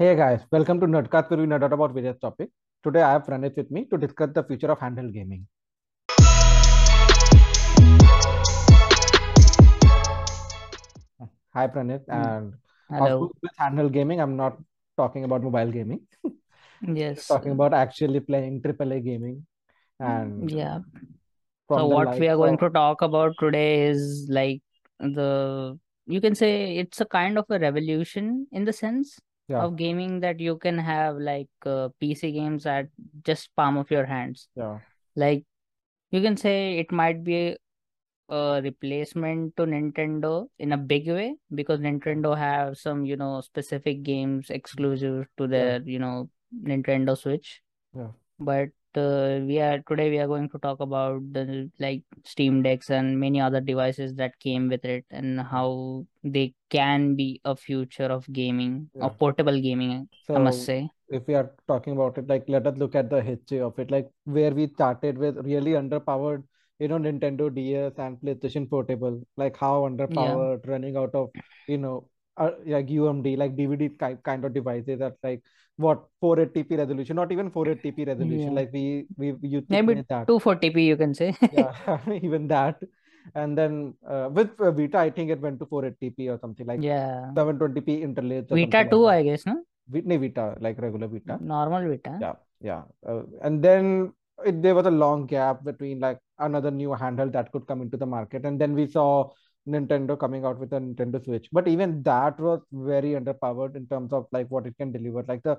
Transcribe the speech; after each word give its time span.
Hey 0.00 0.16
guys, 0.16 0.40
welcome 0.50 0.80
to 0.80 0.86
Nerdcast 0.86 1.28
where 1.28 1.40
we 1.40 1.44
nerd 1.44 1.62
out 1.62 1.74
about 1.74 1.92
various 1.92 2.16
topics. 2.18 2.50
Today 2.82 3.02
I 3.02 3.12
have 3.12 3.26
Pranit 3.26 3.54
with 3.54 3.70
me 3.70 3.84
to 3.90 3.98
discuss 3.98 4.30
the 4.32 4.42
future 4.42 4.70
of 4.72 4.78
handheld 4.78 5.12
gaming. 5.12 5.46
Hi 11.52 11.66
Pranit, 11.66 12.06
Mm, 12.06 12.08
and 12.08 12.56
Hello. 12.88 13.30
with 13.42 13.52
handheld 13.60 13.92
gaming, 13.92 14.22
I'm 14.22 14.38
not 14.38 14.56
talking 14.96 15.24
about 15.24 15.42
mobile 15.42 15.70
gaming. 15.70 16.00
Yes. 16.80 17.26
talking 17.26 17.52
about 17.52 17.74
actually 17.74 18.20
playing 18.20 18.62
AAA 18.62 19.04
gaming 19.04 19.46
and 19.98 20.50
Yeah. 20.50 20.78
So 21.68 21.86
what 21.88 22.18
we 22.18 22.26
are 22.26 22.38
going 22.38 22.54
of 22.54 22.60
to 22.60 22.70
talk 22.70 23.02
about 23.02 23.34
today 23.38 23.82
is 23.82 24.28
like 24.30 24.62
the 24.98 25.78
you 26.06 26.22
can 26.22 26.34
say 26.34 26.78
it's 26.78 27.02
a 27.02 27.04
kind 27.04 27.36
of 27.36 27.44
a 27.50 27.58
revolution 27.58 28.46
in 28.50 28.64
the 28.64 28.72
sense 28.72 29.18
yeah, 29.50 29.66
of 29.66 29.76
gaming 29.76 30.20
that 30.20 30.40
you 30.40 30.56
can 30.58 30.78
have 30.78 31.16
like 31.16 31.48
uh, 31.66 31.88
PC 32.00 32.32
games 32.32 32.66
at 32.66 32.88
just 33.24 33.54
palm 33.56 33.76
of 33.76 33.90
your 33.90 34.06
hands. 34.06 34.48
yeah, 34.54 34.78
Like 35.16 35.44
you 36.10 36.22
can 36.22 36.36
say 36.36 36.78
it 36.78 36.92
might 36.92 37.24
be 37.24 37.56
a 38.28 38.60
replacement 38.62 39.56
to 39.56 39.64
Nintendo 39.64 40.48
in 40.58 40.72
a 40.72 40.78
big 40.78 41.08
way 41.08 41.36
because 41.54 41.80
Nintendo 41.80 42.36
have 42.36 42.78
some, 42.78 43.04
you 43.04 43.16
know, 43.16 43.40
specific 43.40 44.02
games 44.02 44.50
exclusive 44.50 45.26
to 45.38 45.48
yeah, 45.56 45.72
their, 45.72 45.82
you 45.82 45.98
know, 45.98 46.30
Nintendo 46.64 47.18
Switch. 47.18 47.62
yeah, 47.94 48.10
But 48.38 48.70
uh, 48.96 49.40
we 49.46 49.60
are 49.60 49.78
today 49.88 50.10
we 50.10 50.18
are 50.18 50.26
going 50.26 50.48
to 50.50 50.58
talk 50.58 50.80
about 50.80 51.20
the 51.32 51.70
like 51.78 52.02
Steam 52.24 52.62
Decks 52.62 52.90
and 52.90 53.18
many 53.18 53.40
other 53.40 53.60
devices 53.60 54.14
that 54.14 54.38
came 54.38 54.68
with 54.68 54.84
it 54.84 55.04
and 55.10 55.40
how 55.40 56.06
they 56.24 56.54
can 56.70 57.16
be 57.16 57.40
a 57.44 57.56
future 57.56 58.04
of 58.04 58.30
gaming, 58.32 58.90
yeah. 58.94 59.04
of 59.04 59.18
portable 59.18 59.60
gaming, 59.60 60.08
I 60.28 60.38
must 60.38 60.64
say. 60.64 60.90
if 61.08 61.26
we 61.26 61.34
are 61.34 61.50
talking 61.66 61.94
about 61.94 62.18
it, 62.18 62.28
like 62.28 62.44
let 62.48 62.66
us 62.66 62.76
look 62.78 62.94
at 62.94 63.10
the 63.10 63.20
history 63.22 63.60
of 63.60 63.78
it, 63.78 63.90
like 63.90 64.08
where 64.24 64.50
we 64.52 64.66
started 64.68 65.18
with 65.18 65.36
really 65.38 65.72
underpowered, 65.72 66.44
you 66.78 66.88
know, 66.88 66.98
Nintendo 66.98 67.52
DS 67.52 67.92
and 67.98 68.16
PlayStation 68.18 68.68
Portable, 68.68 69.20
like 69.36 69.56
how 69.56 69.86
Yeah. 69.86 69.90
underpowered, 69.90 70.66
running 70.66 70.96
out 70.96 71.14
of, 71.14 71.30
you 71.66 71.78
know, 71.78 72.08
uh, 72.36 72.52
like 72.64 72.88
UMD, 72.90 73.36
like 73.36 73.56
DVD 73.56 73.88
ki 73.88 74.16
kind 74.22 74.44
of 74.44 74.54
devices 74.54 74.98
that 75.00 75.16
like 75.22 75.42
what 75.86 76.00
480p 76.22 76.78
resolution, 76.82 77.16
not 77.16 77.30
even 77.34 77.50
480p 77.56 78.06
resolution, 78.12 78.50
Yeah. 78.52 78.58
like 78.60 78.70
we 78.72 78.84
we, 79.20 79.32
to 79.32 79.62
Maybe 79.76 79.94
that. 80.12 80.26
240p 80.30 80.86
you 80.92 80.96
can 81.02 81.14
say. 81.20 81.30
Yeah, 81.60 81.72
even 82.28 82.48
that. 82.54 82.76
And 83.34 83.56
then 83.60 83.94
uh, 84.14 84.28
with 84.36 84.50
uh, 84.60 84.70
Vita, 84.78 84.98
I 84.98 85.10
think 85.16 85.30
it 85.30 85.40
went 85.46 85.58
to 85.60 85.66
480p 85.66 86.28
or 86.34 86.38
something 86.44 86.66
like 86.70 86.82
Yeah. 86.82 87.30
720p 87.40 88.00
interlaced 88.08 88.48
Vita 88.50 88.60
something 88.60 88.72
like 88.72 88.90
2. 88.90 89.06
I 89.08 89.22
guess, 89.28 89.46
no? 89.46 89.56
Vi- 89.88 90.06
no, 90.12 90.18
Vita, 90.18 90.46
like 90.60 90.80
regular 90.86 91.08
Vita. 91.08 91.38
Normal 91.54 91.88
Vita. 91.92 92.14
Yeah, 92.20 92.36
yeah. 92.70 92.82
Uh, 93.06 93.22
and 93.42 93.62
then 93.62 94.12
it, 94.44 94.62
there 94.62 94.74
was 94.74 94.86
a 94.86 94.96
long 95.04 95.26
gap 95.26 95.64
between 95.64 96.00
like 96.00 96.18
another 96.38 96.70
new 96.70 96.90
handheld 96.90 97.32
that 97.32 97.52
could 97.52 97.66
come 97.66 97.82
into 97.82 97.96
the 97.96 98.06
market. 98.16 98.44
And 98.44 98.60
then 98.60 98.74
we 98.74 98.86
saw 98.86 99.30
Nintendo 99.67 100.17
coming 100.19 100.45
out 100.45 100.59
with 100.59 100.73
a 100.73 100.79
Nintendo 100.79 101.23
Switch. 101.23 101.47
But 101.51 101.67
even 101.67 102.01
that 102.03 102.39
was 102.39 102.61
very 102.71 103.11
underpowered 103.19 103.75
in 103.75 103.87
terms 103.87 104.13
of 104.13 104.27
like 104.31 104.47
what 104.49 104.67
it 104.67 104.77
can 104.77 104.91
deliver. 104.91 105.23
Like 105.27 105.41
the 105.43 105.57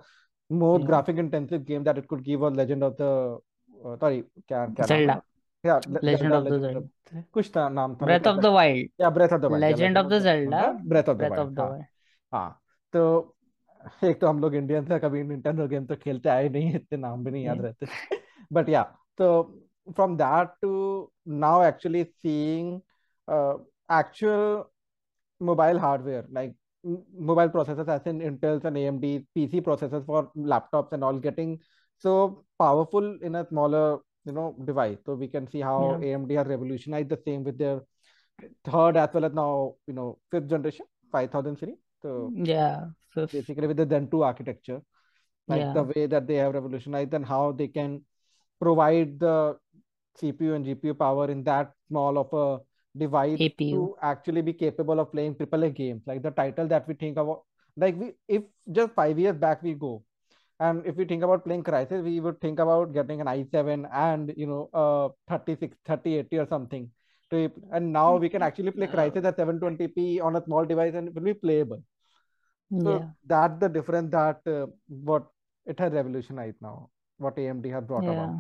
most 0.50 0.82
Yeah. 0.82 0.86
graphic 0.86 1.16
intensive 1.18 1.64
game 1.66 1.82
that 1.84 1.98
it 1.98 2.06
could 2.08 2.22
give 2.24 2.40
was 2.40 2.54
Legend 2.54 2.84
of 2.84 2.96
the 2.96 3.38
uh, 3.84 3.96
sorry, 3.98 4.22
क्या 4.48 4.64
क्या 4.66 4.66
नाम 4.66 4.84
था 4.84 4.86
Zelda. 4.86 5.06
ना? 5.06 5.22
Yeah, 5.64 5.80
Le- 5.94 6.00
Legend 6.08 6.30
Zelda, 6.32 6.36
of 6.38 6.44
the 6.44 6.50
Legend 6.50 6.76
of 6.76 6.84
Zelda. 7.10 7.26
कुछ 7.32 7.50
था 7.56 7.68
नाम 7.68 7.94
था 8.00 8.06
मेरे 8.06 8.18
Breath 8.18 8.24
को 8.24 8.30
of 8.30 8.38
ऐसा 8.38 8.42
the 8.42 8.52
Wild. 8.56 8.88
या 9.00 9.10
Breath 9.16 9.32
of 9.32 9.40
the 9.40 9.48
Wild 9.50 9.62
या 9.62 9.68
Legend 9.68 9.80
Legend 9.80 9.98
of 9.98 10.04
of 10.04 10.10
the 10.10 10.18
the 10.18 10.24
Zelda. 10.28 10.62
Breath 10.92 11.08
of 11.08 11.18
the 11.18 11.28
Breath 11.28 11.38
Wild 11.38 11.48
of 11.48 11.54
the 11.54 11.62
हाँ 11.62 11.70
Wild. 11.70 11.84
हाँ 12.32 12.60
तो 12.92 13.36
एक 14.04 14.20
तो 14.20 14.26
हम 14.28 14.40
लोग 14.40 14.54
इंडियंस 14.54 14.90
है 14.90 14.98
कभी 15.00 15.22
निंटेंडो 15.22 15.66
गेम 15.68 15.86
तो 15.86 15.96
खेलते 15.96 16.28
आए 16.28 16.48
नहीं 16.48 16.74
इतने 16.74 16.98
नाम 16.98 17.24
भी 17.24 17.30
नहीं 17.30 17.44
याद 17.44 17.56
Yeah. 17.56 17.64
रहते 17.66 17.86
बट 18.52 18.68
या 18.68 18.82
तो 19.18 19.28
from 19.96 20.16
that 20.18 20.54
to 20.62 20.70
now 21.42 21.62
actually 21.62 22.04
seeing 22.22 22.70
uh, 23.28 23.54
actual 23.91 24.71
mobile 25.39 25.79
hardware 25.79 26.25
like 26.31 26.53
mobile 27.31 27.49
processors 27.49 27.87
as 27.87 28.01
in 28.05 28.19
Intel's 28.19 28.65
and 28.65 28.77
AMD 28.77 29.25
PC 29.35 29.61
processors 29.61 30.05
for 30.05 30.31
laptops 30.35 30.93
and 30.93 31.03
all 31.03 31.19
getting 31.19 31.59
so 31.97 32.43
powerful 32.59 33.17
in 33.21 33.35
a 33.35 33.47
smaller 33.47 33.99
you 34.25 34.31
know 34.31 34.55
device 34.65 34.97
so 35.05 35.13
we 35.15 35.27
can 35.27 35.47
see 35.47 35.61
how 35.61 35.99
Yeah. 36.01 36.07
AMD 36.07 36.33
has 36.35 36.47
revolutionized 36.47 37.09
the 37.09 37.19
same 37.25 37.43
with 37.43 37.57
their 37.57 37.81
third 38.65 38.97
as 38.97 39.09
well 39.13 39.25
as 39.25 39.33
now 39.33 39.75
you 39.87 39.93
know 39.93 40.17
fifth 40.31 40.47
generation 40.49 40.85
5000 41.11 41.57
series 41.57 41.77
so 42.01 42.31
Yeah. 42.35 42.85
Fifth. 43.13 43.33
basically 43.33 43.67
with 43.67 43.77
the 43.77 43.87
Zen 43.87 44.09
2 44.09 44.23
architecture 44.23 44.81
like 45.47 45.73
the 45.73 45.83
way 45.83 46.05
that 46.05 46.27
they 46.27 46.35
have 46.35 46.53
revolutionized 46.53 47.13
and 47.13 47.25
how 47.25 47.51
they 47.51 47.67
can 47.67 48.01
provide 48.59 49.19
the 49.19 49.57
CPU 50.19 50.53
and 50.55 50.65
GPU 50.65 50.93
power 50.93 51.29
in 51.29 51.43
that 51.43 51.71
small 51.87 52.17
of 52.17 52.33
a 52.33 52.61
device 52.97 53.39
APU. 53.39 53.71
to 53.71 53.95
actually 54.01 54.41
be 54.41 54.53
capable 54.53 54.99
of 54.99 55.11
playing 55.11 55.35
AAA 55.35 55.75
games. 55.75 56.01
Like 56.05 56.21
the 56.21 56.31
title 56.31 56.67
that 56.67 56.87
we 56.87 56.93
think 56.93 57.17
about, 57.17 57.43
like 57.77 57.97
we 57.97 58.13
if 58.27 58.43
just 58.71 58.93
five 58.93 59.17
years 59.17 59.35
back 59.35 59.63
we 59.63 59.73
go, 59.73 60.03
and 60.59 60.85
if 60.85 60.95
we 60.95 61.05
think 61.05 61.23
about 61.23 61.43
playing 61.43 61.63
Crysis, 61.63 62.03
we 62.03 62.19
would 62.19 62.39
think 62.41 62.59
about 62.59 62.93
getting 62.93 63.21
an 63.21 63.27
i7 63.27 63.89
and 63.93 64.33
you 64.37 64.45
know 64.45 64.69
uh 64.73 65.09
36, 65.29 65.75
3080 65.85 66.37
or 66.37 66.47
something. 66.47 66.89
To, 67.31 67.49
and 67.71 67.93
now 67.93 68.17
we 68.17 68.27
can 68.27 68.41
actually 68.41 68.71
play 68.71 68.87
Crysis 68.87 69.23
at 69.23 69.37
720p 69.37 70.21
on 70.21 70.35
a 70.35 70.43
small 70.43 70.65
device 70.65 70.93
and 70.93 71.07
it 71.07 71.15
will 71.15 71.21
be 71.21 71.33
playable. 71.33 71.81
So 72.79 72.99
yeah. 72.99 73.07
that's 73.25 73.59
the 73.59 73.69
difference 73.69 74.11
that 74.11 74.41
uh, 74.45 74.67
what 74.87 75.27
it 75.65 75.79
has 75.79 75.91
revolutionized 75.93 76.57
now, 76.61 76.89
what 77.17 77.37
AMD 77.37 77.71
has 77.71 77.83
brought 77.83 78.03
about. 78.03 78.35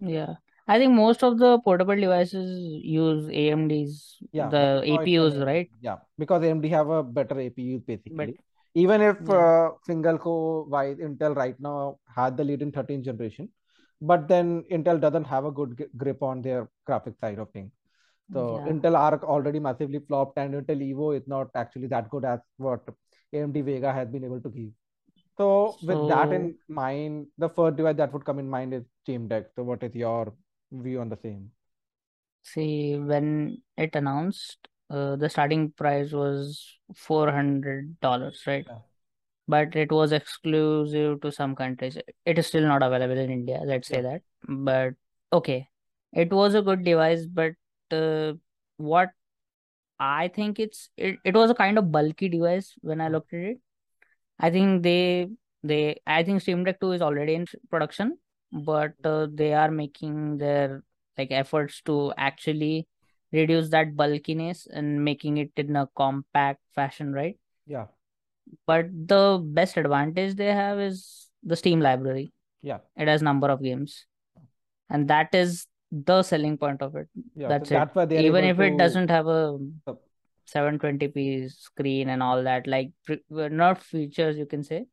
Yeah. 0.00 0.34
I 0.66 0.78
think 0.78 0.94
most 0.94 1.22
of 1.22 1.38
the 1.38 1.58
portable 1.60 1.96
devices 1.96 2.80
use 2.82 3.28
AMD's 3.28 4.16
Yeah, 4.32 4.48
the 4.48 4.56
right 4.56 4.62
now 4.62 4.80
it's 4.80 4.88
an 4.88 4.94
APUs, 4.94 5.36
right? 5.46 5.70
Yeah, 5.80 5.96
because 6.18 6.42
AMD 6.42 6.68
have 6.70 6.88
a 6.88 7.02
better 7.02 7.34
APU 7.34 7.84
basically. 7.86 8.16
But. 8.16 8.30
Even 8.76 9.00
if 9.02 9.18
yeah. 9.28 9.36
uh, 9.36 9.70
single 9.86 10.18
core 10.18 10.64
wise 10.64 10.96
Intel 10.96 11.36
right 11.36 11.54
now 11.60 11.96
had 12.12 12.36
the 12.36 12.42
lead 12.42 12.60
in 12.60 12.72
13th 12.72 13.04
generation, 13.04 13.48
but 14.02 14.26
then 14.26 14.64
Intel 14.68 15.00
doesn't 15.00 15.22
have 15.24 15.44
a 15.44 15.52
good 15.52 15.78
g- 15.78 15.84
grip 15.96 16.24
on 16.24 16.42
their 16.42 16.68
graphic 16.84 17.14
side 17.20 17.38
of 17.38 17.50
things. 17.52 17.70
So 18.32 18.60
Yeah. 18.64 18.72
Intel 18.72 18.96
Arc 18.98 19.22
already 19.22 19.60
massively 19.60 20.00
flopped, 20.00 20.38
and 20.38 20.54
Intel 20.54 20.82
Evo 20.82 21.16
is 21.16 21.22
not 21.28 21.50
actually 21.54 21.86
that 21.88 22.10
good 22.10 22.24
as 22.24 22.40
what 22.56 22.82
AMD 23.32 23.60
Vega 23.60 23.92
has 23.92 24.08
been 24.08 24.24
able 24.24 24.40
to 24.40 24.48
give. 24.48 24.70
So 25.38 25.76
with 25.82 26.08
that 26.08 26.32
in 26.32 26.56
mind, 26.68 27.28
the 27.38 27.48
first 27.48 27.76
device 27.76 27.96
that 27.96 28.12
would 28.12 28.24
come 28.24 28.40
in 28.40 28.50
mind 28.50 28.74
is 28.74 28.82
Steam 29.02 29.28
Deck. 29.28 29.46
So 29.54 29.62
what 29.62 29.84
is 29.84 29.94
your 29.94 30.32
view 30.82 31.00
on 31.00 31.08
the 31.08 31.16
same? 31.16 31.50
see 32.42 32.96
when 32.96 33.58
it 33.76 33.94
announced, 33.94 34.68
uh, 34.90 35.16
the 35.16 35.28
starting 35.28 35.70
price 35.72 36.12
was 36.12 36.78
four 36.94 37.30
hundred 37.30 37.98
dollars, 38.00 38.42
right? 38.46 38.66
Yeah, 38.66 38.78
But 39.48 39.76
it 39.76 39.92
was 39.92 40.12
exclusive 40.12 41.20
to 41.22 41.32
some 41.32 41.54
countries. 41.56 41.98
It 42.26 42.38
is 42.38 42.46
still 42.46 42.62
not 42.66 42.82
available 42.82 43.18
in 43.18 43.30
India, 43.30 43.60
let's 43.64 43.88
say 43.88 44.02
that. 44.02 44.22
But 44.48 44.94
okay, 45.32 45.68
it 46.12 46.32
was 46.32 46.54
a 46.54 46.62
good 46.62 46.84
device, 46.84 47.26
but 47.26 47.52
uh, 47.90 48.34
what 48.76 49.10
I 49.98 50.28
think 50.28 50.58
it's 50.60 50.90
it, 50.96 51.18
it 51.24 51.34
was 51.34 51.50
a 51.50 51.54
kind 51.54 51.78
of 51.78 51.92
bulky 51.92 52.28
device 52.28 52.74
when 52.82 53.00
I 53.00 53.08
looked 53.08 53.34
at 53.34 53.40
it. 53.40 53.58
I 54.38 54.50
think 54.50 54.82
they 54.82 55.28
they 55.62 56.00
I 56.06 56.22
think 56.24 56.42
Steam 56.42 56.64
Deck 56.64 56.80
2 56.80 56.92
is 56.92 57.02
already 57.02 57.34
in 57.34 57.46
production, 57.70 58.18
but 58.54 58.94
uh, 59.04 59.26
they 59.32 59.52
are 59.52 59.70
making 59.70 60.38
their 60.38 60.82
like 61.18 61.30
efforts 61.30 61.82
to 61.82 62.12
actually 62.16 62.86
reduce 63.32 63.68
that 63.70 63.96
bulkiness 63.96 64.66
and 64.72 65.04
making 65.04 65.38
it 65.38 65.50
in 65.56 65.76
a 65.76 65.88
compact 65.96 66.60
fashion, 66.74 67.12
right? 67.12 67.36
yeah, 67.66 67.86
But 68.66 68.86
the 68.92 69.40
best 69.42 69.76
advantage 69.76 70.36
they 70.36 70.52
have 70.52 70.78
is 70.78 71.28
the 71.42 71.56
Steam 71.56 71.80
library. 71.80 72.32
yeah, 72.62 72.78
It 72.96 73.08
has 73.08 73.22
number 73.22 73.48
of 73.50 73.62
games, 73.62 74.06
and 74.88 75.08
that 75.08 75.34
is 75.34 75.66
the 75.90 76.22
selling 76.22 76.58
point 76.58 76.82
of 76.82 76.94
it. 76.96 77.08
yeah. 77.34 77.48
So 77.48 77.48
That's 77.48 77.70
it. 77.70 77.74
that's 77.74 77.94
why 77.94 78.06
Even 78.10 78.44
if 78.44 78.60
it 78.60 78.76
doesn't 78.76 79.10
have 79.10 79.26
a 79.26 79.58
720p 80.46 81.48
screen 81.48 82.08
and 82.08 82.22
all 82.22 82.42
that, 82.44 82.66
like 82.66 82.92
not 83.28 83.82
features 83.82 84.36
you 84.36 84.46
can 84.46 84.62
say, 84.62 84.86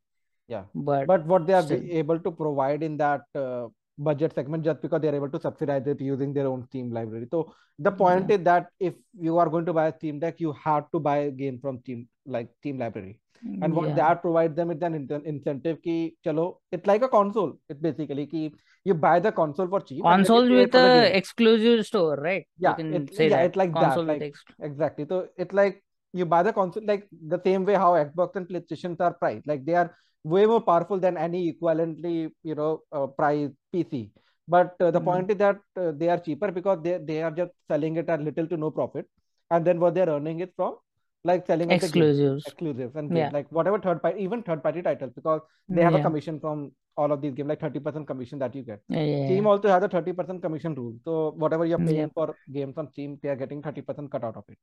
Yeah, 0.52 0.64
but 0.74 1.06
but 1.06 1.26
what 1.26 1.46
they 1.46 1.54
are 1.54 1.62
still, 1.62 1.82
able 2.00 2.18
to 2.18 2.30
provide 2.30 2.82
in 2.82 2.96
that 2.98 3.22
uh, 3.34 3.68
budget 3.98 4.34
segment 4.34 4.64
just 4.64 4.82
because 4.82 5.00
they 5.00 5.08
are 5.08 5.14
able 5.14 5.30
to 5.34 5.40
subsidize 5.40 5.86
it 5.86 6.00
using 6.00 6.32
their 6.32 6.46
own 6.46 6.64
Steam 6.68 6.90
library. 6.90 7.28
So 7.30 7.54
the 7.78 7.92
point 7.92 8.30
yeah, 8.30 8.36
is 8.36 8.44
that 8.44 8.66
if 8.78 8.94
you 9.28 9.38
are 9.38 9.48
going 9.48 9.66
to 9.66 9.72
buy 9.72 9.86
a 9.88 9.96
Steam 9.96 10.18
Deck, 10.18 10.40
you 10.40 10.52
have 10.64 10.90
to 10.92 11.00
buy 11.00 11.16
a 11.18 11.30
game 11.30 11.58
from 11.60 11.80
Steam 11.80 12.08
like 12.26 12.48
Steam 12.60 12.78
library. 12.78 13.18
And 13.62 13.74
what 13.74 13.88
yeah, 13.88 13.94
that 13.96 14.22
provides 14.22 14.54
them 14.56 14.70
is 14.70 14.82
an 14.82 14.94
in- 14.94 15.22
incentive 15.32 15.82
ki 15.82 16.16
chalo, 16.24 16.56
it's 16.70 16.86
like 16.86 17.02
a 17.02 17.08
console. 17.08 17.54
It's 17.68 17.80
basically 17.80 18.26
ki 18.26 18.52
you 18.84 18.94
buy 18.94 19.18
the 19.20 19.32
console 19.32 19.68
for 19.68 19.80
cheap 19.80 20.04
and 20.04 20.24
then 20.24 20.32
you 20.32 20.42
console 20.42 20.50
with 20.50 20.72
the 20.72 20.84
a 20.84 21.16
exclusive 21.16 21.86
store, 21.86 22.16
right? 22.16 22.46
You 22.58 22.68
Yeah, 22.68 22.74
can 22.74 22.94
it 22.94 23.14
say 23.14 23.28
yeah, 23.30 23.38
that 23.38 23.44
it's 23.46 23.56
like 23.56 23.72
that, 23.74 23.94
console 23.94 24.04
with 24.06 24.20
like 24.20 24.22
ex 24.22 24.44
exactly. 24.60 25.06
So 25.08 25.28
it's 25.36 25.54
like 25.54 25.82
you 26.12 26.26
buy 26.26 26.42
the 26.42 26.52
console 26.52 26.84
like 26.86 27.08
the 27.34 27.40
same 27.42 27.64
way 27.64 27.74
how 27.74 27.92
Xbox 27.92 28.36
and 28.36 28.48
PlayStations 28.48 29.00
are 29.00 29.14
priced. 29.14 29.46
Like 29.46 29.64
they 29.64 29.74
are 29.74 29.96
way 30.24 30.46
more 30.46 30.60
powerful 30.60 30.98
than 30.98 31.16
any 31.16 31.52
equivalently, 31.52 32.30
you 32.42 32.54
know, 32.54 32.80
uh, 32.92 33.06
priced 33.06 33.54
PC. 33.74 34.10
But 34.48 34.74
uh, 34.80 34.90
the 34.90 35.00
Mm. 35.00 35.04
point 35.04 35.30
is 35.30 35.36
that 35.38 35.58
uh, 35.76 35.92
they 35.92 36.08
are 36.08 36.18
cheaper 36.18 36.50
because 36.50 36.78
they 36.82 36.98
they 36.98 37.22
are 37.22 37.30
just 37.30 37.52
selling 37.68 37.96
it 37.96 38.08
at 38.08 38.22
little 38.22 38.46
to 38.46 38.56
no 38.56 38.70
profit, 38.70 39.06
and 39.50 39.64
then 39.64 39.78
what 39.80 39.94
they're 39.94 40.08
earning 40.16 40.40
it 40.40 40.52
from 40.56 40.76
like 41.24 41.46
selling 41.46 41.70
Exclusives. 41.70 42.44
exclusives 42.48 42.96
and 42.96 43.16
Yeah. 43.16 43.30
like 43.32 43.50
whatever 43.56 43.78
third 43.78 44.02
party 44.04 44.22
even 44.22 44.42
third 44.42 44.60
party 44.62 44.82
titles 44.82 45.12
because 45.18 45.40
they 45.68 45.82
have 45.86 45.94
a 45.94 46.02
commission 46.06 46.40
from 46.40 46.72
all 46.96 47.12
of 47.12 47.20
these 47.22 47.34
games 47.36 47.48
like 47.48 47.60
30% 47.60 48.08
commission 48.08 48.40
that 48.40 48.56
you 48.56 48.62
get 48.70 48.80
Yeah. 48.88 49.04
yeah, 49.10 49.26
steam 49.26 49.44
yeah. 49.44 49.50
also 49.50 49.68
has 49.74 49.84
a 49.84 49.88
30% 49.88 50.42
commission 50.46 50.74
rule 50.80 50.94
so 51.04 51.12
whatever 51.44 51.64
you're 51.64 51.78
paying 51.78 52.00
yeah. 52.08 52.14
for 52.16 52.26
games 52.56 52.76
on 52.76 52.88
steam 52.90 53.18
they 53.22 53.28
are 53.34 53.36
getting 53.42 53.62
30% 53.62 54.10
cut 54.14 54.24
out 54.30 54.36
of 54.36 54.44
it 54.54 54.58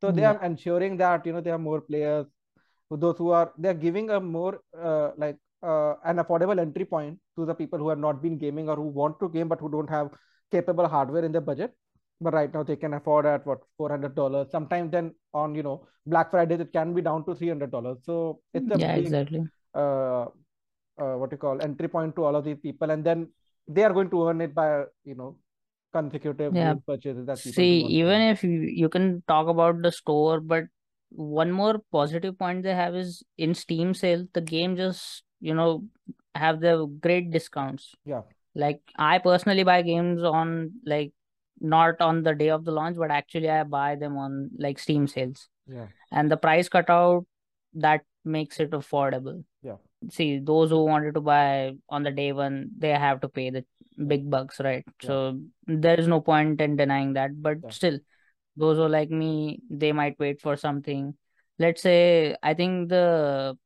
so 0.00 0.10
they 0.10 0.22
Yeah. 0.22 0.30
are 0.32 0.42
ensuring 0.48 0.96
that 1.04 1.26
you 1.26 1.34
know 1.34 1.42
there 1.48 1.56
are 1.58 1.64
more 1.68 1.82
players 1.90 2.26
those 2.96 3.16
who 3.18 3.30
are 3.30 3.52
they 3.58 3.68
are 3.68 3.74
giving 3.86 4.10
a 4.10 4.20
more 4.20 4.60
uh, 4.78 5.10
like 5.16 5.36
uh, 5.62 5.94
an 6.04 6.16
affordable 6.16 6.58
entry 6.58 6.84
point 6.84 7.18
to 7.36 7.44
the 7.46 7.54
people 7.54 7.78
who 7.78 7.88
have 7.88 7.98
not 7.98 8.22
been 8.22 8.38
gaming 8.38 8.68
or 8.68 8.76
who 8.76 8.82
want 9.00 9.18
to 9.20 9.28
game 9.28 9.48
but 9.48 9.60
who 9.60 9.70
don't 9.70 9.90
have 9.90 10.10
capable 10.50 10.88
hardware 10.88 11.24
in 11.24 11.32
their 11.32 11.40
budget. 11.40 11.72
But 12.20 12.34
right 12.34 12.52
now 12.52 12.62
they 12.62 12.76
can 12.76 12.94
afford 12.94 13.26
at 13.26 13.46
what 13.46 13.60
$400 13.78 14.50
sometimes 14.50 14.90
then 14.90 15.14
on 15.32 15.54
you 15.54 15.62
know 15.62 15.86
black 16.06 16.30
friday 16.30 16.56
it 16.56 16.72
can 16.72 16.92
be 16.94 17.00
down 17.02 17.24
to 17.26 17.34
$300 17.34 18.04
so 18.04 18.40
it's 18.52 18.70
a 18.70 18.78
Yeah, 18.78 18.94
big 18.94 19.06
exactly. 19.06 19.42
uh, 19.74 20.26
uh, 21.00 21.14
what 21.20 21.32
you 21.32 21.38
call 21.38 21.60
entry 21.62 21.88
point 21.88 22.14
to 22.16 22.24
all 22.24 22.36
of 22.36 22.44
these 22.44 22.58
people. 22.62 22.90
And 22.90 23.04
then 23.04 23.28
they 23.68 23.84
are 23.84 23.92
going 23.92 24.10
to 24.10 24.28
earn 24.28 24.40
it 24.40 24.54
by 24.54 24.84
you 25.04 25.14
know 25.14 25.36
consecutive 25.92 26.54
Yeah. 26.54 26.74
purchases 26.86 27.26
that 27.26 27.38
See, 27.38 27.80
even 28.00 28.20
if 28.20 28.44
you, 28.44 28.60
you 28.60 28.88
can 28.88 29.22
talk 29.26 29.48
about 29.48 29.82
the 29.82 29.90
store, 29.92 30.40
but 30.40 30.64
one 31.10 31.50
more 31.50 31.80
positive 31.92 32.38
point 32.38 32.62
they 32.62 32.74
have 32.74 32.94
is 32.94 33.22
in 33.36 33.54
Steam 33.54 33.94
sale, 33.94 34.26
the 34.32 34.40
game 34.40 34.76
just, 34.76 35.22
you 35.40 35.54
know, 35.54 35.84
have 36.34 36.60
the 36.60 36.86
great 37.00 37.30
discounts. 37.30 37.94
yeah 38.04 38.22
Like 38.54 38.80
I 38.96 39.18
personally 39.18 39.64
buy 39.64 39.82
games 39.82 40.22
on 40.22 40.72
like 40.84 41.12
not 41.60 42.00
on 42.00 42.22
the 42.22 42.34
day 42.34 42.50
of 42.50 42.64
the 42.64 42.72
launch, 42.72 42.96
but 42.96 43.10
actually 43.10 43.50
I 43.50 43.62
buy 43.64 43.96
them 43.96 44.16
on 44.16 44.50
like 44.58 44.78
Steam 44.78 45.06
sales. 45.06 45.48
yeah 45.66 45.86
And 46.10 46.30
the 46.30 46.36
price 46.36 46.68
cutout 46.68 47.26
that 47.74 48.02
makes 48.24 48.60
it 48.60 48.70
affordable. 48.70 49.44
Yeah. 49.62 49.76
See, 50.10 50.38
those 50.38 50.70
who 50.70 50.84
wanted 50.84 51.14
to 51.14 51.20
buy 51.20 51.74
on 51.88 52.02
the 52.02 52.10
day 52.10 52.32
one, 52.32 52.70
they 52.78 52.90
have 52.90 53.20
to 53.20 53.28
pay 53.28 53.50
the 53.50 53.64
big 54.06 54.30
bucks, 54.30 54.60
right? 54.60 54.84
Yeah. 55.02 55.06
So 55.06 55.40
there 55.66 56.00
is 56.00 56.08
no 56.08 56.20
point 56.20 56.60
in 56.60 56.76
denying 56.76 57.12
that. 57.14 57.30
But 57.42 57.58
Yeah. 57.62 57.70
still, 57.70 57.98
those 58.56 58.76
who 58.76 58.84
are 58.84 58.88
like 58.88 59.10
me, 59.10 59.60
they 59.70 59.92
might 59.92 60.18
wait 60.18 60.40
for 60.40 60.56
something. 60.56 61.14
Let's 61.58 61.82
say, 61.82 62.36
I 62.42 62.54
think 62.54 62.88
the 62.88 63.56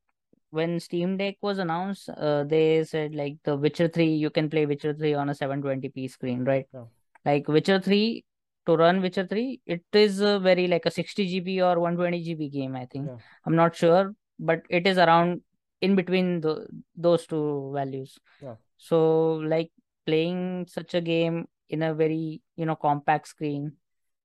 when 0.51 0.79
Steam 0.79 1.17
Deck 1.17 1.35
was 1.41 1.59
announced, 1.59 2.09
uh, 2.09 2.43
they 2.45 2.83
said 2.85 3.13
like 3.13 3.37
the 3.43 3.57
Witcher 3.57 3.87
3, 3.87 4.05
you 4.05 4.29
can 4.29 4.49
play 4.49 4.65
Witcher 4.65 4.93
3 4.93 5.13
on 5.15 5.29
a 5.29 5.33
720p 5.33 6.09
screen, 6.09 6.45
right? 6.45 6.65
Yeah. 6.73 6.85
Like 7.25 7.47
Witcher 7.47 7.79
3, 7.79 8.23
to 8.65 8.75
run 8.75 9.01
Witcher 9.01 9.27
3, 9.27 9.61
it 9.65 9.83
is 9.93 10.21
a 10.21 10.39
very 10.39 10.67
like 10.67 10.85
a 10.85 10.91
60 10.91 11.41
GB 11.41 11.59
or 11.59 11.79
120 11.79 12.23
GB 12.23 12.51
game, 12.51 12.75
I 12.75 12.85
think. 12.85 13.07
Yeah. 13.07 13.17
I'm 13.45 13.55
not 13.55 13.75
sure, 13.75 14.13
but 14.39 14.61
it 14.69 14.87
is 14.87 14.97
around 14.97 15.41
in 15.81 15.95
between 15.95 16.41
the, 16.41 16.67
those 16.95 17.25
two 17.27 17.71
values. 17.73 18.17
Yeah. 18.41 18.55
So 18.77 19.35
like 19.35 19.71
playing 20.05 20.67
such 20.69 20.93
a 20.93 21.01
game 21.01 21.47
in 21.69 21.83
a 21.83 21.93
very, 21.93 22.41
you 22.55 22.65
know, 22.65 22.75
compact 22.75 23.27
screen, 23.27 23.73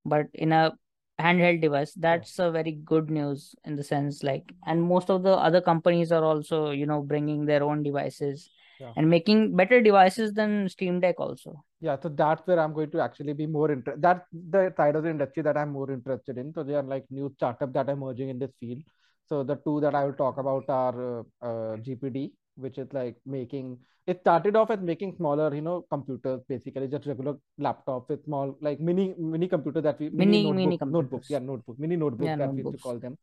but 0.05 0.27
in 0.33 0.51
a 0.51 0.71
handheld 1.19 1.61
device, 1.61 1.93
that's 1.93 2.39
a 2.39 2.51
very 2.51 2.71
good 2.71 3.09
news 3.09 3.55
in 3.65 3.75
the 3.75 3.83
sense 3.83 4.23
like, 4.23 4.51
and 4.65 4.81
most 4.81 5.09
of 5.09 5.23
the 5.23 5.31
other 5.31 5.61
companies 5.61 6.11
are 6.11 6.23
also, 6.23 6.71
you 6.71 6.85
know, 6.85 7.01
bringing 7.01 7.45
their 7.45 7.63
own 7.63 7.83
devices 7.83 8.49
Yeah. 8.79 8.93
and 8.95 9.09
making 9.09 9.55
better 9.55 9.81
devices 9.81 10.33
than 10.33 10.67
Steam 10.69 10.99
Deck 10.99 11.19
also. 11.19 11.63
Yeah, 11.79 11.97
so 12.01 12.09
that's 12.09 12.45
where 12.45 12.59
I'm 12.59 12.73
going 12.73 12.91
to 12.91 13.01
actually 13.01 13.33
be 13.33 13.47
more 13.47 13.71
interested. 13.71 14.01
That's 14.01 14.25
the 14.31 14.73
side 14.77 14.95
of 14.95 15.03
the 15.03 15.09
industry 15.09 15.43
that 15.43 15.57
I'm 15.57 15.71
more 15.71 15.91
interested 15.91 16.37
in. 16.37 16.53
So 16.53 16.63
they 16.63 16.75
are 16.75 16.83
like 16.83 17.05
new 17.09 17.31
startups 17.35 17.73
that 17.73 17.89
are 17.89 17.93
emerging 17.93 18.29
in 18.29 18.39
this 18.39 18.51
field. 18.59 18.83
So 19.27 19.43
the 19.43 19.55
two 19.55 19.79
that 19.81 19.95
I 19.95 20.05
will 20.05 20.13
talk 20.13 20.37
about 20.37 20.65
are 20.67 21.19
uh, 21.19 21.23
uh, 21.41 21.77
GPD, 21.77 22.31
which 22.55 22.77
is 22.77 22.87
like 22.93 23.15
making. 23.25 23.77
It 24.07 24.19
started 24.21 24.55
off 24.55 24.71
as 24.71 24.79
making 24.79 25.15
smaller, 25.15 25.53
you 25.53 25.61
know, 25.61 25.85
computers, 25.91 26.41
basically 26.49 26.87
just 26.87 27.05
regular 27.05 27.35
laptops 27.59 28.09
with 28.09 28.23
small, 28.25 28.55
like 28.61 28.79
mini 28.79 29.13
mini 29.17 29.47
computer 29.47 29.81
that 29.81 29.99
we 29.99 30.09
Mini- 30.09 30.41
notebook, 30.43 30.55
mini 30.55 30.77
notebook, 30.85 31.23
computers. 31.23 31.29
yeah, 31.29 31.39
notebook, 31.39 31.79
mini 31.79 31.95
notebook 31.95 32.29
Yeah, 32.29 32.35
that 32.37 32.51
we 32.51 32.57
used 32.63 32.71
to 32.71 32.77
call 32.77 32.97
them. 32.99 33.17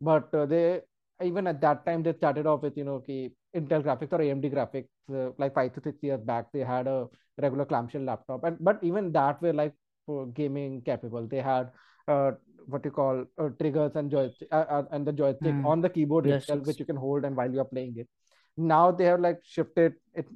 But 0.00 0.34
uh, 0.34 0.46
they 0.46 0.80
even 1.22 1.46
at 1.46 1.60
that 1.60 1.84
time 1.86 2.02
they 2.02 2.12
started 2.14 2.46
off 2.46 2.62
with 2.62 2.76
you 2.76 2.84
know 2.84 3.00
ki 3.00 3.32
Intel 3.56 3.82
graphics 3.84 4.12
or 4.12 4.20
AMD 4.20 4.50
graphics. 4.50 4.88
Uh, 5.12 5.30
like 5.38 5.54
five 5.54 5.72
to 5.74 5.80
six 5.82 6.02
years 6.02 6.20
back, 6.20 6.46
they 6.52 6.60
had 6.60 6.86
a 6.86 7.06
regular 7.40 7.64
clamshell 7.64 8.02
laptop 8.02 8.44
and 8.44 8.56
but 8.60 8.78
even 8.82 9.12
that 9.12 9.40
were 9.42 9.52
like 9.52 9.74
for 10.06 10.26
gaming 10.26 10.80
capable 10.82 11.26
they 11.26 11.40
had 11.40 11.70
uh, 12.08 12.30
what 12.66 12.84
you 12.84 12.90
call 12.90 13.24
uh, 13.38 13.48
triggers 13.60 13.92
and 13.96 14.10
joystick 14.10 14.48
uh, 14.52 14.64
uh, 14.76 14.84
and 14.92 15.06
the 15.06 15.12
joystick 15.12 15.56
Hmm. 15.56 15.64
on 15.64 15.80
the 15.80 15.88
keyboard 15.88 16.26
itself 16.26 16.60
Joysticks. 16.60 16.64
which 16.64 16.78
you 16.78 16.84
can 16.86 16.96
hold 16.96 17.24
and 17.24 17.36
while 17.36 17.50
you 17.50 17.58
are 17.60 17.64
playing 17.64 17.94
it 17.96 18.08
now 18.56 18.90
they 18.90 19.04
have 19.04 19.20
like 19.20 19.40
shifted 19.44 19.94
it 20.14 20.26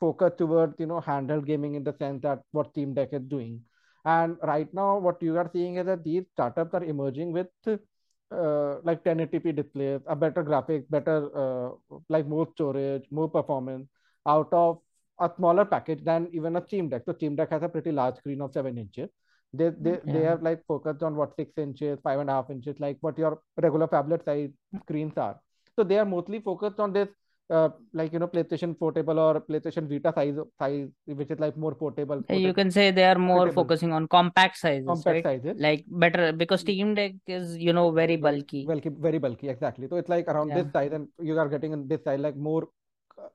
focus 0.00 0.32
towards 0.36 0.74
you 0.78 0.86
know 0.86 1.00
handheld 1.00 1.46
gaming 1.46 1.74
in 1.74 1.84
the 1.84 1.94
sense 1.98 2.22
that 2.22 2.40
what 2.52 2.70
Steam 2.70 2.94
Deck 2.94 3.10
is 3.12 3.22
doing 3.22 3.60
and 4.04 4.36
right 4.42 4.72
now 4.74 4.98
what 4.98 5.22
you 5.22 5.36
are 5.36 5.50
seeing 5.52 5.76
is 5.76 5.86
that 5.86 6.04
these 6.04 6.24
startups 6.32 6.74
are 6.74 6.84
emerging 6.84 7.32
with 7.32 7.46
uh, 7.66 8.76
like 8.82 9.02
1080p 9.04 9.54
displays 9.54 10.00
a 10.06 10.16
better 10.16 10.44
graphics 10.44 10.88
better 10.90 11.30
uh, 11.42 11.70
like 12.08 12.26
more 12.26 12.48
storage 12.52 13.04
more 13.10 13.28
performance 13.28 13.88
out 14.26 14.48
of 14.52 14.78
a 15.20 15.30
smaller 15.36 15.64
package 15.64 16.02
than 16.04 16.28
even 16.32 16.56
a 16.56 16.66
Steam 16.66 16.88
Deck. 16.88 17.02
So 17.06 17.12
Steam 17.12 17.36
Deck 17.36 17.50
has 17.50 17.62
a 17.62 17.68
pretty 17.68 17.92
large 17.92 18.16
screen 18.16 18.40
of 18.40 18.52
seven 18.52 18.78
inches. 18.78 19.10
They 19.52 19.70
they, 19.70 20.00
they 20.04 20.22
have 20.22 20.42
like 20.42 20.64
focused 20.66 21.02
on 21.02 21.14
what 21.14 21.36
six 21.36 21.56
inches, 21.58 21.98
five 22.02 22.18
and 22.18 22.28
a 22.28 22.32
half 22.32 22.50
inches, 22.50 22.80
like 22.80 22.98
what 23.00 23.16
your 23.16 23.40
regular 23.60 23.86
phablet 23.86 24.24
size 24.24 24.50
screens 24.82 25.16
are. 25.16 25.38
So 25.76 25.84
they 25.84 25.98
are 25.98 26.04
mostly 26.04 26.40
focused 26.40 26.80
on 26.80 26.92
this, 26.92 27.08
uh, 27.50 27.68
like 27.92 28.12
you 28.12 28.18
know, 28.18 28.26
PlayStation 28.28 28.78
Portable 28.78 29.18
or 29.18 29.40
PlayStation 29.40 29.88
Vita 29.88 30.12
size 30.14 30.34
size, 30.58 30.88
which 31.06 31.30
is 31.30 31.38
like 31.38 31.56
more 31.56 31.74
portable. 31.74 32.22
Uh, 32.30 32.34
You 32.34 32.54
can 32.54 32.70
say 32.70 32.90
they 32.90 33.04
are 33.04 33.18
more 33.18 33.38
portable. 33.38 33.62
focusing 33.64 33.92
on 33.92 34.08
compact 34.08 34.56
sizes, 34.58 34.86
compact 34.86 35.06
right? 35.14 35.24
sizes. 35.24 35.60
Like 35.60 35.84
better 35.88 36.32
because 36.32 36.60
Steam 36.60 36.94
Deck 36.94 37.12
is, 37.26 37.56
you 37.58 37.72
know, 37.72 37.90
Very- 37.90 38.16
bulky. 38.16 38.64
Bulky, 38.66 38.88
very 38.88 39.18
bulky, 39.18 39.48
exactly. 39.48 39.88
So 39.88 39.96
it's 39.96 40.08
like 40.08 40.26
around 40.28 40.48
Yeah. 40.48 40.62
this 40.62 40.72
size, 40.72 40.92
and 40.92 41.08
you 41.20 41.38
are 41.38 41.48
getting 41.48 41.72
in 41.72 41.86
this 41.86 42.02
size 42.04 42.18
like 42.20 42.36
more 42.36 42.68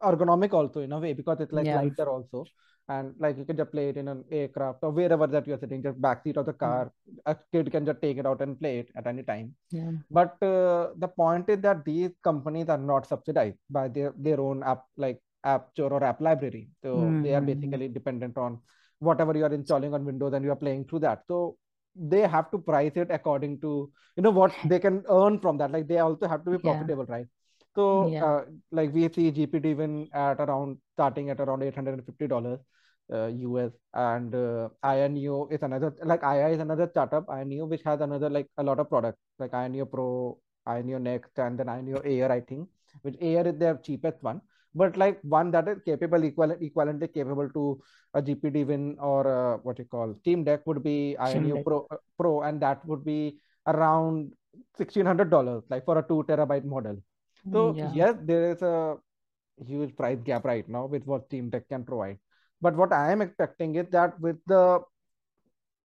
ergonomic 0.01 0.53
also 0.53 0.81
in 0.81 0.91
a 0.91 0.99
way 0.99 1.13
because 1.13 1.39
it's 1.39 1.53
like 1.53 1.65
Yeah. 1.65 1.77
lighter 1.81 2.09
also, 2.09 2.45
and 2.89 3.13
like 3.19 3.37
you 3.37 3.45
can 3.45 3.57
just 3.57 3.71
play 3.71 3.89
it 3.89 3.97
in 3.97 4.07
an 4.07 4.23
aircraft 4.31 4.79
or 4.81 4.91
wherever 4.91 5.27
that 5.27 5.47
you're 5.47 5.59
sitting, 5.59 5.83
just 5.83 6.01
backseat 6.01 6.37
of 6.37 6.45
the 6.45 6.53
car. 6.53 6.91
A 7.25 7.35
kid 7.53 7.71
can 7.71 7.85
just 7.85 8.01
take 8.01 8.17
it 8.17 8.25
out 8.25 8.41
and 8.41 8.59
play 8.59 8.79
it 8.79 8.89
at 8.95 9.07
any 9.07 9.23
time. 9.23 9.55
Yeah. 9.71 9.91
But 10.11 10.41
uh, 10.41 10.89
the 10.97 11.07
point 11.07 11.49
is 11.49 11.61
that 11.61 11.85
these 11.85 12.11
companies 12.23 12.69
are 12.69 12.77
not 12.77 13.05
subsidized 13.07 13.57
by 13.69 13.87
their 13.87 14.13
their 14.17 14.39
own 14.41 14.63
app 14.63 14.85
like 14.97 15.21
app 15.43 15.69
store 15.71 15.93
or 15.93 16.03
app 16.03 16.21
library. 16.21 16.69
So 16.83 17.17
they 17.21 17.33
are 17.35 17.41
basically 17.41 17.87
dependent 17.89 18.37
on 18.37 18.59
whatever 18.99 19.35
you 19.37 19.45
are 19.45 19.53
installing 19.53 19.93
on 19.93 20.05
Windows 20.05 20.33
and 20.33 20.43
you 20.43 20.51
are 20.51 20.55
playing 20.63 20.85
through 20.85 20.99
that. 20.99 21.23
So 21.27 21.57
they 21.95 22.21
have 22.21 22.49
to 22.51 22.57
price 22.57 22.93
it 22.95 23.09
according 23.11 23.59
to 23.61 23.91
you 24.15 24.23
know 24.23 24.31
what 24.31 24.53
they 24.63 24.79
can 24.79 25.03
earn 25.09 25.39
from 25.39 25.57
that. 25.59 25.71
Like 25.71 25.87
they 25.87 25.99
also 25.99 26.27
have 26.27 26.43
to 26.45 26.51
be 26.51 26.57
Yeah. 26.63 26.63
profitable, 26.63 27.05
right? 27.05 27.27
So 27.79 27.85
Yeah. 28.11 28.25
uh, 28.27 28.41
like 28.77 28.93
we 28.93 29.07
see 29.15 29.31
GPD 29.37 29.71
even 29.75 29.91
at 30.13 30.39
around 30.45 30.77
starting 30.95 31.29
at 31.33 31.39
around 31.43 31.63
eight 31.63 31.75
hundred 31.79 31.95
and 31.97 32.05
fifty 32.05 32.27
dollars. 32.35 32.59
Uh, 33.17 33.27
US 33.43 33.71
and 33.99 34.35
uh, 34.35 34.69
AYANEO 34.89 35.37
is 35.55 35.63
another 35.67 35.87
like 36.11 36.23
II 36.31 36.49
is 36.55 36.59
another 36.65 36.87
startup 36.91 37.25
AYANEO 37.35 37.67
which 37.71 37.81
has 37.83 38.01
another 38.07 38.29
like 38.35 38.49
a 38.63 38.63
lot 38.67 38.81
of 38.83 38.87
products 38.91 39.17
like 39.39 39.53
AYANEO 39.59 39.85
Pro, 39.93 40.37
AYANEO 40.67 40.99
Next, 41.07 41.39
and 41.45 41.57
then 41.57 41.71
AYANEO 41.75 42.01
Air 42.05 42.31
I 42.31 42.41
think 42.41 42.69
which 43.01 43.17
Air 43.29 43.47
is 43.47 43.57
their 43.63 43.77
cheapest 43.87 44.21
one 44.21 44.41
but 44.75 44.95
like 45.03 45.17
one 45.23 45.49
that 45.55 45.67
is 45.73 45.81
capable 45.89 46.23
equivalent 46.29 46.61
equivalently 46.61 47.11
capable 47.11 47.49
to 47.57 47.81
a 48.13 48.21
GPD 48.21 48.67
Win 48.67 48.95
or 48.99 49.21
uh, 49.27 49.57
what 49.63 49.79
you 49.79 49.85
call 49.85 50.15
Steam 50.21 50.43
Deck 50.43 50.67
would 50.67 50.83
be 50.83 51.15
AYANEO 51.19 51.63
Pro 51.63 51.87
uh, 51.89 51.97
Pro 52.19 52.41
and 52.41 52.61
that 52.61 52.85
would 52.85 53.03
be 53.03 53.39
around 53.65 54.33
sixteen 54.77 55.07
hundred 55.13 55.31
dollars 55.31 55.63
like 55.69 55.85
for 55.85 55.97
a 55.97 56.07
two 56.13 56.23
terabyte 56.29 56.65
model. 56.65 57.01
So 57.51 57.77
Yeah. 57.77 57.91
yes, 57.93 58.15
there 58.21 58.51
is 58.51 58.61
a 58.61 58.97
huge 59.65 59.95
price 59.95 60.19
gap 60.23 60.45
right 60.45 60.67
now 60.69 60.85
with 60.85 61.05
what 61.05 61.25
Steam 61.27 61.49
Deck 61.49 61.67
can 61.69 61.83
provide. 61.85 62.19
But 62.61 62.75
what 62.75 62.93
I 62.93 63.11
am 63.11 63.21
expecting 63.21 63.75
is 63.75 63.87
that 63.91 64.19
with 64.19 64.37
the 64.47 64.81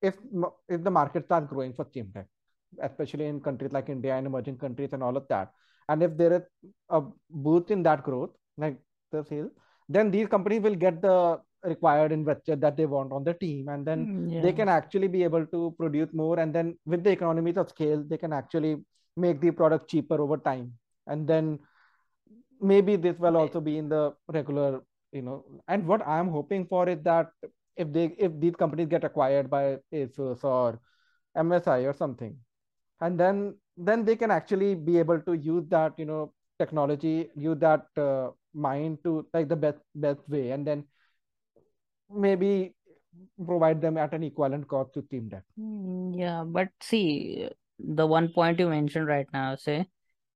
if 0.03 0.17
if 0.69 0.83
the 0.85 0.91
market 0.91 1.25
starts 1.25 1.49
growing 1.49 1.73
for 1.73 1.85
Steam 1.91 2.07
Deck, 2.15 2.27
especially 2.83 3.27
in 3.27 3.41
countries 3.41 3.73
like 3.73 3.89
India 3.89 4.15
and 4.17 4.27
emerging 4.27 4.59
countries 4.59 4.93
and 4.93 5.03
all 5.03 5.17
of 5.17 5.27
that, 5.29 5.53
and 5.89 6.03
if 6.03 6.17
there 6.17 6.33
is 6.35 6.43
a 6.91 7.03
boost 7.31 7.71
in 7.71 7.83
that 7.83 8.03
growth, 8.05 8.31
like 8.59 8.79
the 9.13 9.25
sale, 9.25 9.51
then 9.89 10.11
these 10.11 10.29
companies 10.29 10.63
will 10.63 10.75
get 10.75 11.01
the 11.03 11.41
required 11.65 12.13
investor 12.13 12.57
that 12.57 12.77
they 12.77 12.87
want 12.87 13.13
on 13.13 13.25
the 13.25 13.35
team, 13.35 13.69
and 13.69 13.87
then 13.87 14.09
Mm, 14.09 14.41
they 14.41 14.53
can 14.53 14.69
actually 14.69 15.09
be 15.09 15.23
able 15.25 15.47
to 15.47 15.75
produce 15.79 16.13
more, 16.13 16.39
and 16.39 16.55
then 16.55 16.77
with 16.87 17.03
the 17.05 17.11
economies 17.11 17.57
of 17.57 17.69
scale, 17.69 18.03
they 18.07 18.19
can 18.19 18.33
actually 18.33 18.77
make 19.17 19.41
the 19.41 19.51
product 19.51 19.89
cheaper 19.89 20.21
over 20.21 20.37
time 20.37 20.73
and 21.07 21.27
then 21.29 21.59
maybe 22.61 22.97
this 22.97 23.19
will 23.19 23.37
also 23.37 23.61
be 23.61 23.79
in 23.79 23.89
the 23.89 24.13
regular 24.29 24.81
you 25.13 25.23
know 25.23 25.45
and 25.69 25.87
what 25.87 26.07
i'm 26.07 26.29
hoping 26.29 26.67
for 26.67 26.89
is 26.89 26.99
that 27.03 27.31
if 27.77 27.93
they 27.93 28.05
if 28.19 28.33
these 28.41 28.55
companies 28.57 28.89
get 28.89 29.05
acquired 29.05 29.51
by 29.51 29.77
asus 29.93 30.45
or 30.45 30.81
msi 31.37 31.85
or 31.89 31.93
something 31.93 32.37
and 33.01 33.19
then 33.19 33.55
then 33.77 34.05
they 34.05 34.17
can 34.17 34.31
actually 34.31 34.75
be 34.75 34.99
able 34.99 35.21
to 35.21 35.35
use 35.35 35.65
that 35.69 35.93
you 35.99 36.05
know 36.05 36.33
technology 36.59 37.31
use 37.37 37.59
that 37.59 37.87
uh, 37.99 38.31
mind 38.55 38.99
to 39.05 39.27
like 39.35 39.49
the 39.49 39.57
best 39.57 39.79
best 39.97 40.29
way 40.29 40.51
and 40.53 40.67
then 40.67 40.85
maybe 42.11 42.75
provide 43.47 43.81
them 43.81 43.97
at 43.97 44.13
an 44.15 44.23
equivalent 44.23 44.67
cost 44.69 44.93
to 44.95 45.03
steam 45.03 45.29
deck. 45.29 45.43
Mm, 45.59 46.19
Yeah, 46.19 46.45
but 46.47 46.69
see, 46.81 47.49
the 47.79 48.07
one 48.07 48.29
point 48.33 48.59
you 48.59 48.69
mentioned 48.69 49.07
right 49.07 49.27
now, 49.33 49.57
say, 49.57 49.87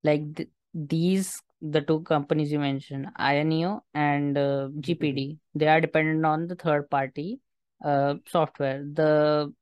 like 0.04 0.34
th 0.36 0.48
these, 0.74 1.40
the 1.60 1.80
two 1.80 2.00
companies 2.02 2.52
you 2.52 2.58
mentioned, 2.58 3.08
AYANEO 3.18 3.80
and 3.94 4.36
uh, 4.38 4.68
gpd 4.80 4.82
GPD, 4.82 5.38
they 5.54 5.68
are 5.68 5.80
dependent 5.80 6.24
on 6.24 6.46
the 6.46 6.54
third 6.54 6.88
party 6.90 7.40
uh, 7.84 8.14
software. 8.26 8.84
The 8.84 9.52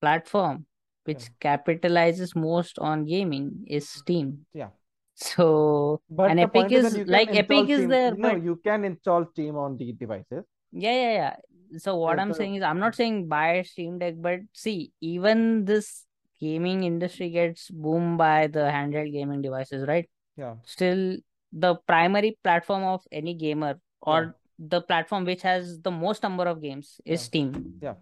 platform 0.00 0.66
yeah 1.06 1.14
which 1.14 1.28
capitalizes 1.40 2.36
most 2.36 2.78
on 2.78 3.04
gaming 3.04 3.64
is 3.66 3.88
Steam. 3.88 4.44
yeah 4.52 4.68
So, 5.14 6.00
but 6.10 6.30
and 6.30 6.40
Epic 6.40 6.72
is 6.72 6.94
is 6.94 7.08
like 7.08 7.28
Epic 7.34 7.68
is 7.68 7.78
steam 7.78 7.90
there, 7.90 8.14
no 8.14 8.34
but 8.34 8.42
you 8.42 8.56
can 8.62 8.84
install 8.84 9.26
steam 9.32 9.56
on 9.56 9.76
these 9.76 9.94
devices 9.96 10.44
Yeah, 10.72 10.92
yeah, 10.92 11.12
yeah. 11.12 11.78
So 11.78 11.96
what 11.96 12.18
Uh, 12.18 12.22
I'm 12.22 12.32
so 12.32 12.38
saying 12.38 12.54
is 12.56 12.62
I'm 12.62 12.78
not 12.78 12.94
saying 12.94 13.28
buy 13.28 13.48
a 13.60 13.64
Steam 13.64 13.98
Deck, 13.98 14.14
but 14.18 14.40
see, 14.52 14.92
even 15.00 15.64
this 15.64 16.06
gaming 16.40 16.84
industry 16.84 17.30
gets 17.30 17.70
boomed 17.70 18.18
by 18.18 18.46
the 18.46 18.60
handheld 18.60 19.12
gaming 19.12 19.42
devices, 19.42 19.86
right? 19.88 20.08
Yeah 20.38 20.54
Still, 20.64 21.18
the 21.52 21.76
primary 21.86 22.38
platform 22.44 22.84
of 22.84 23.02
any 23.10 23.34
gamer 23.34 23.80
yeah 24.06 24.26
or 24.26 24.36
the 24.58 24.80
platform 24.82 25.24
which 25.24 25.42
has 25.42 25.80
the 25.80 25.90
most 25.90 26.22
number 26.22 26.44
of 26.44 26.60
games 26.62 27.00
is 27.06 27.20
yeah 27.20 27.24
Steam. 27.24 27.80
yeah 27.80 27.94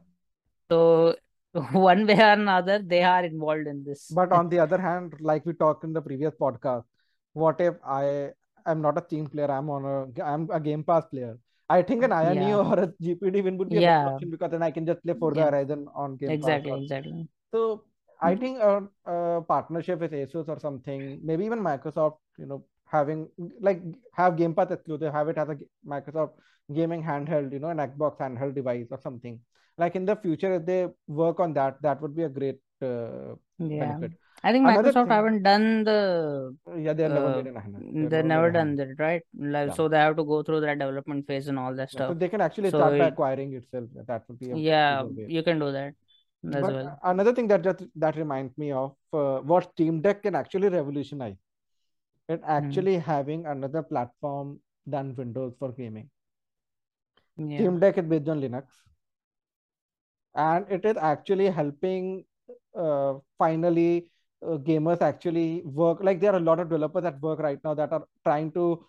So 0.70 1.16
one 1.72 2.06
way 2.06 2.20
or 2.20 2.32
another, 2.32 2.80
they 2.80 3.02
are 3.02 3.24
involved 3.24 3.66
in 3.66 3.84
this. 3.84 4.12
But 4.14 4.32
on 4.32 4.48
the 4.48 4.58
other 4.60 4.78
hand, 4.78 5.14
like 5.20 5.46
we 5.46 5.52
talked 5.52 5.84
in 5.84 5.92
the 5.92 6.02
previous 6.02 6.34
podcast, 6.34 6.84
what 7.32 7.60
if 7.60 7.74
I 7.84 8.30
am 8.66 8.80
not 8.82 8.98
a 8.98 9.00
team 9.00 9.26
player? 9.26 9.50
I'm 9.50 9.70
on 9.70 9.84
a 9.84 10.22
I'm 10.24 10.48
a 10.50 10.60
Game 10.60 10.84
Pass 10.84 11.06
player. 11.06 11.38
I 11.68 11.82
think 11.82 12.04
an 12.04 12.10
Yeah, 12.10 12.16
AYANEO 12.36 12.64
or 12.72 12.78
a 12.84 12.92
GPD 13.02 13.42
win 13.42 13.58
would 13.58 13.70
be 13.70 13.78
yeah, 13.80 14.06
option 14.08 14.30
because 14.30 14.50
then 14.52 14.62
I 14.62 14.70
can 14.70 14.86
just 14.86 15.02
play 15.02 15.14
Forza 15.14 15.40
yeah, 15.40 15.50
Horizon 15.50 15.88
on 15.94 16.16
Game 16.16 16.30
Pass. 16.30 16.34
exactly, 16.34 16.70
Or 16.70 16.82
exactly. 16.82 17.28
so 17.52 17.82
I 18.20 18.34
Mm, 18.34 18.36
think 18.36 18.58
a, 18.60 18.82
a 19.06 19.42
partnership 19.42 20.00
with 20.00 20.12
Asus 20.12 20.48
or 20.48 20.58
something, 20.58 21.20
maybe 21.22 21.44
even 21.44 21.60
Microsoft, 21.60 22.18
you 22.38 22.46
know, 22.46 22.64
having 22.86 23.28
like 23.60 23.82
have 24.12 24.36
Game 24.36 24.54
Pass 24.54 24.70
exclusive, 24.70 25.12
have 25.12 25.28
it 25.28 25.38
as 25.38 25.48
a 25.50 25.58
Microsoft 25.86 26.32
gaming 26.72 27.02
handheld, 27.02 27.52
you 27.52 27.58
know, 27.58 27.68
an 27.68 27.78
Xbox 27.78 28.18
handheld 28.18 28.54
device 28.54 28.86
or 28.90 29.00
something. 29.00 29.40
Like 29.78 29.96
in 29.96 30.06
the 30.06 30.16
future, 30.16 30.54
if 30.54 30.66
they 30.66 30.86
work 31.06 31.40
on 31.40 31.52
that, 31.54 31.80
that 31.82 32.00
would 32.00 32.16
be 32.16 32.22
a 32.24 32.28
great 32.28 32.60
uh, 32.82 33.34
Yeah, 33.58 33.98
benefit. 34.00 34.12
I 34.42 34.52
think 34.52 34.64
Another 34.64 34.92
Microsoft 34.92 35.08
thing, 35.08 35.10
haven't 35.10 35.42
done 35.42 35.84
the 35.84 36.56
yeah, 36.76 36.92
they 36.92 37.08
never 37.08 37.28
uh, 37.28 37.42
an 37.56 37.84
They 38.10 38.22
never 38.22 38.22
never 38.22 38.50
made 38.50 38.56
a 38.56 38.58
done 38.58 38.76
that, 38.76 38.96
right? 38.98 39.22
Like, 39.38 39.72
Yeah, 39.72 39.74
so 39.74 39.88
they 39.88 39.98
have 39.98 40.16
to 40.16 40.24
go 40.24 40.42
through 40.42 40.60
that 40.62 40.78
development 40.78 41.26
phase 41.26 41.48
and 41.48 41.58
all 41.58 41.74
that 41.74 41.90
yeah. 41.92 42.02
So 42.06 42.14
stuff. 42.14 42.14
they 42.14 42.28
can 42.28 42.40
actually 42.40 42.70
So 42.70 42.70
start 42.70 42.98
by 42.98 43.06
acquiring 43.06 43.54
itself. 43.54 43.88
That 44.06 44.24
would 44.28 44.38
be 44.38 44.52
yeah, 44.52 45.04
you 45.26 45.42
can 45.42 45.58
do 45.58 45.72
that 45.72 45.94
as 46.52 46.66
But 46.66 46.68
well. 46.68 47.00
another 47.02 47.32
thing 47.34 47.48
that 47.48 47.62
just 47.62 47.84
that 47.96 48.16
reminds 48.16 48.56
me 48.56 48.72
of 48.72 48.96
uh, 49.12 49.40
what 49.40 49.70
Steam 49.72 50.00
Deck 50.00 50.22
can 50.22 50.34
actually 50.34 50.68
revolutionize. 50.68 51.36
It 52.28 52.40
Hmm. 52.56 52.82
actually 52.82 52.98
having 52.98 53.46
another 53.46 53.82
platform 53.82 54.60
than 54.86 55.14
Windows 55.16 55.54
for 55.58 55.72
gaming. 55.72 56.10
Yeah. 57.36 57.68
Steam 57.68 57.80
Deck 57.80 57.98
is 57.98 58.04
based 58.04 58.28
on 58.28 58.40
Linux, 58.40 58.66
and 60.34 60.66
it 60.70 60.84
is 60.84 60.96
actually 60.96 61.46
helping 61.50 62.24
uh, 62.76 63.14
finally 63.38 64.10
uh, 64.46 64.56
gamers 64.68 65.00
actually 65.00 65.62
work. 65.64 66.02
Like 66.02 66.20
there 66.20 66.32
are 66.32 66.36
a 66.38 66.46
lot 66.48 66.60
of 66.60 66.68
developers 66.68 67.04
at 67.04 67.20
work 67.20 67.40
right 67.40 67.58
now 67.64 67.74
that 67.74 67.92
are 67.92 68.04
trying 68.24 68.52
to 68.52 68.84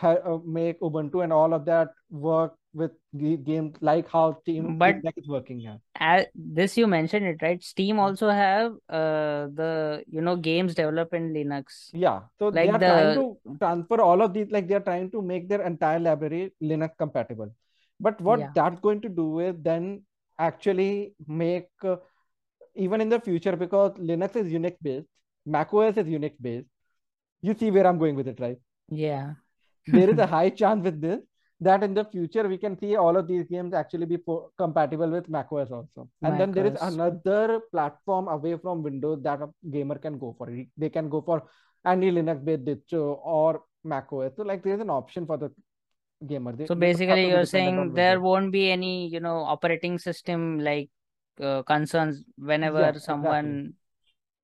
ha 0.00 0.12
uh, 0.32 0.38
make 0.44 0.80
Ubuntu 0.80 1.22
and 1.24 1.32
all 1.32 1.54
of 1.54 1.64
that 1.66 1.90
work 2.10 2.54
with 2.74 2.92
the 3.12 3.36
games 3.36 3.76
like 3.80 4.08
how 4.08 4.38
Steam 4.42 4.78
But 4.78 4.96
is 5.16 5.28
working 5.28 5.58
here. 5.60 5.80
as 5.96 6.26
this 6.34 6.76
you 6.78 6.86
mentioned 6.86 7.26
it, 7.26 7.42
right? 7.42 7.62
Steam 7.62 7.98
Mm. 7.98 8.00
also 8.00 8.30
have 8.30 8.72
uh 8.88 9.48
the 9.60 10.04
you 10.08 10.20
know 10.20 10.36
games 10.36 10.74
developed 10.74 11.14
in 11.14 11.32
Linux. 11.32 11.92
Yeah, 11.92 12.20
so 12.38 12.50
they 12.52 12.68
Like 12.68 12.70
are 12.70 12.78
trying 12.78 13.12
the 13.12 13.14
to 13.14 13.36
transfer 13.60 14.00
all 14.00 14.22
of 14.22 14.32
these, 14.32 14.48
like 14.50 14.68
they 14.68 14.74
are 14.74 14.80
trying 14.88 15.10
to 15.10 15.20
make 15.22 15.48
their 15.48 15.62
entire 15.62 15.98
library 15.98 16.52
Linux 16.62 16.90
compatible. 16.96 17.52
But 17.98 18.20
what 18.20 18.40
yeah, 18.40 18.54
that's 18.54 18.80
going 18.80 19.00
to 19.02 19.08
do 19.08 19.40
is 19.40 19.56
then 19.60 20.04
actually 20.38 21.14
make 21.26 21.68
uh, 21.82 21.96
even 22.76 23.00
in 23.00 23.08
the 23.08 23.20
future 23.20 23.56
because 23.56 23.92
Linux 23.98 24.36
is 24.36 24.52
Unix 24.52 24.76
based, 24.82 25.08
macOS 25.46 25.96
is 25.98 26.06
Unix 26.06 26.34
based. 26.40 26.66
You 27.42 27.54
see 27.54 27.70
where 27.70 27.86
I'm 27.86 27.98
going 27.98 28.16
with 28.16 28.28
it, 28.28 28.40
right? 28.40 28.58
yeah. 28.90 29.34
There 29.86 30.08
is 30.08 30.18
a 30.18 30.26
high 30.26 30.50
chance 30.50 30.82
with 30.84 31.00
this 31.00 31.20
that 31.60 31.82
in 31.82 31.92
the 31.94 32.04
future 32.04 32.48
we 32.48 32.56
can 32.56 32.78
see 32.78 32.96
all 32.96 33.16
of 33.16 33.26
these 33.28 33.46
games 33.46 33.74
actually 33.74 34.06
be 34.06 34.18
compatible 34.56 35.10
with 35.10 35.28
macOS 35.28 35.70
also. 35.70 36.08
And 36.22 36.40
then 36.40 36.52
there 36.52 36.66
is 36.66 36.80
another 36.80 37.60
platform 37.70 38.28
away 38.28 38.56
from 38.56 38.82
Windows 38.82 39.22
that 39.22 39.42
a 39.42 39.48
gamer 39.70 39.96
can 39.96 40.18
go 40.18 40.34
for. 40.38 40.50
They 40.76 40.88
can 40.88 41.08
go 41.08 41.20
for 41.20 41.42
any 41.84 42.10
Linux 42.10 42.44
based 42.44 42.64
distro 42.64 43.18
or 43.22 43.62
macOS. 43.84 44.32
So 44.36 44.42
like 44.42 44.62
there's 44.62 44.80
an 44.80 44.90
option 44.90 45.26
for 45.26 45.36
the 45.36 45.50
gamer. 46.26 46.52
They, 46.52 46.66
So 46.66 46.74
they 46.74 46.80
don't 46.80 46.80
have 46.80 46.98
basically, 46.98 47.28
you're 47.28 47.46
saying 47.46 47.94
there 47.94 48.20
won't 48.20 48.52
be 48.52 48.70
any, 48.70 49.08
you 49.08 49.20
know, 49.20 49.38
operating 49.38 49.98
system 49.98 50.60
like 50.60 50.88
uh, 51.40 51.62
concerns 51.62 52.24
whenever 52.36 52.80
Yes, 52.80 53.04
someone 53.04 53.46
Yeah, 53.64 53.79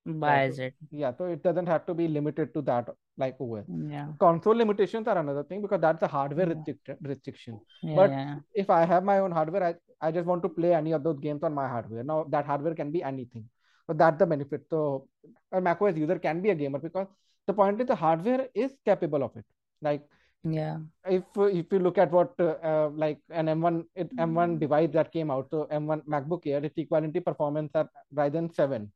buys 0.07 0.59
it. 0.59 0.73
yeah, 0.91 1.11
so 1.17 1.25
it 1.25 1.43
doesn't 1.43 1.67
have 1.67 1.85
to 1.85 1.93
be 1.93 2.07
limited 2.07 2.53
to 2.53 2.61
that 2.63 2.89
like 3.17 3.35
OS. 3.39 3.65
Yeah, 3.67 4.07
Console 4.19 4.55
limitations 4.55 5.07
are 5.07 5.17
another 5.17 5.43
thing 5.43 5.61
because 5.61 5.81
that's 5.81 6.01
a 6.03 6.07
hardware 6.07 6.47
yeah, 6.47 6.53
restrict 6.55 6.89
restriction. 7.01 7.59
yeah, 7.81 7.95
But 7.95 8.09
yeah. 8.11 8.35
if 8.53 8.69
I 8.69 8.85
have 8.85 9.03
my 9.03 9.19
own 9.19 9.31
hardware, 9.31 9.63
I, 9.63 9.75
I 10.07 10.11
just 10.11 10.25
want 10.25 10.43
to 10.43 10.49
play 10.49 10.73
any 10.73 10.91
of 10.93 11.03
those 11.03 11.19
games 11.19 11.43
on 11.43 11.53
my 11.53 11.67
hardware. 11.67 12.03
Now 12.03 12.25
that 12.29 12.45
hardware 12.45 12.75
can 12.75 12.91
be 12.91 13.03
anything. 13.03 13.45
So 13.87 13.93
that's 13.93 14.17
the 14.19 14.25
benefit. 14.25 14.65
So 14.69 15.07
a 15.51 15.61
macOS 15.61 15.95
user 15.97 16.19
can 16.19 16.41
be 16.41 16.49
a 16.51 16.55
gamer 16.55 16.79
because 16.79 17.07
the 17.47 17.53
point 17.53 17.79
is 17.81 17.87
the 17.87 17.95
hardware 17.95 18.47
is 18.53 18.71
capable 18.85 19.23
of 19.23 19.35
it. 19.35 19.45
Like 19.81 20.03
Yeah. 20.43 20.77
if 21.05 21.23
if 21.37 21.71
you 21.73 21.79
look 21.79 21.97
at 21.97 22.11
what 22.11 22.33
uh, 22.39 22.55
uh, 22.71 22.89
like 23.03 23.19
an 23.31 23.47
M1 23.47 23.83
it, 23.95 24.09
M1 24.17 24.59
device 24.59 24.91
that 24.93 25.11
came 25.11 25.31
out, 25.31 25.47
so 25.49 25.67
M1 25.71 26.03
MacBook 26.13 26.45
Air, 26.47 26.63
its 26.63 26.77
equivalent 26.77 27.17
performance 27.25 27.71
at 27.75 27.87
Ryzen 28.13 28.53
7. 28.53 28.91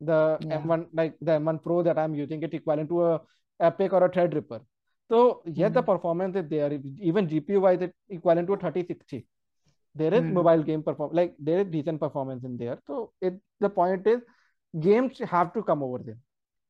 The 0.00 0.38
Yeah. 0.40 0.58
M1 0.58 0.86
like 0.92 1.14
the 1.20 1.32
M1 1.32 1.58
Pro 1.62 1.82
that 1.82 1.98
I'm 1.98 2.14
using 2.14 2.42
it 2.42 2.52
equivalent 2.54 2.88
to 2.90 3.04
a 3.04 3.20
EPYC 3.60 3.92
or 3.92 4.04
a 4.04 4.10
Threadripper. 4.10 4.60
So 5.08 5.42
yes, 5.46 5.72
the 5.72 5.82
Mm. 5.82 5.86
performance 5.86 6.36
is 6.36 6.48
there. 6.48 6.72
Even 7.00 7.28
GPU 7.28 7.60
wise, 7.60 7.80
it 7.80 7.94
equivalent 8.08 8.48
to 8.48 8.54
a 8.54 8.56
3060. 8.58 9.26
There 9.94 10.12
is 10.12 10.22
Mm. 10.22 10.32
mobile 10.32 10.62
game 10.62 10.82
perform 10.82 11.12
like 11.12 11.34
there 11.38 11.60
is 11.60 11.68
decent 11.68 12.00
performance 12.00 12.44
in 12.44 12.56
there. 12.58 12.78
So 12.86 13.12
it 13.20 13.40
the 13.60 13.70
point 13.70 14.06
is 14.06 14.20
games 14.80 15.18
have 15.18 15.52
to 15.54 15.62
come 15.62 15.82
over 15.82 15.98
there. 15.98 16.18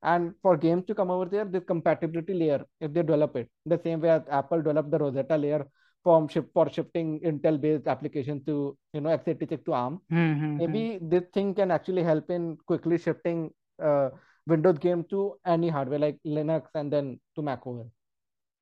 And 0.02 0.35
for 0.42 0.56
games 0.56 0.85
to 0.87 0.95
come 0.95 1.11
over 1.11 1.25
there, 1.25 1.45
this 1.45 1.64
compatibility 1.64 2.35
layer, 2.35 2.64
if 2.80 2.92
they 2.92 3.02
develop 3.02 3.35
it, 3.37 3.49
the 3.64 3.80
same 3.83 4.00
way 4.00 4.11
as 4.11 4.23
Apple 4.30 4.59
developed 4.62 4.90
the 4.90 4.99
Rosetta 4.99 5.37
layer 5.37 5.66
from 6.06 6.28
ship 6.28 6.48
for 6.54 6.70
shifting 6.70 7.20
Intel-based 7.32 7.88
application 7.88 8.44
to 8.46 8.78
you 8.94 9.00
know 9.00 9.10
x86 9.10 9.64
to 9.66 9.72
ARM, 9.75 10.00
Mm-hmm. 10.12 10.58
maybe 10.58 10.98
this 11.02 11.25
thing 11.34 11.54
can 11.54 11.70
actually 11.70 12.02
help 12.02 12.30
in 12.30 12.56
quickly 12.66 12.98
shifting 12.98 13.50
uh, 13.82 14.10
Windows 14.46 14.78
game 14.78 15.04
to 15.10 15.36
any 15.46 15.68
hardware 15.68 15.98
like 15.98 16.18
Linux 16.26 16.68
and 16.75 16.92
then 16.92 17.20
to 17.36 17.42
Mac 17.42 17.66
OS. 17.66 17.86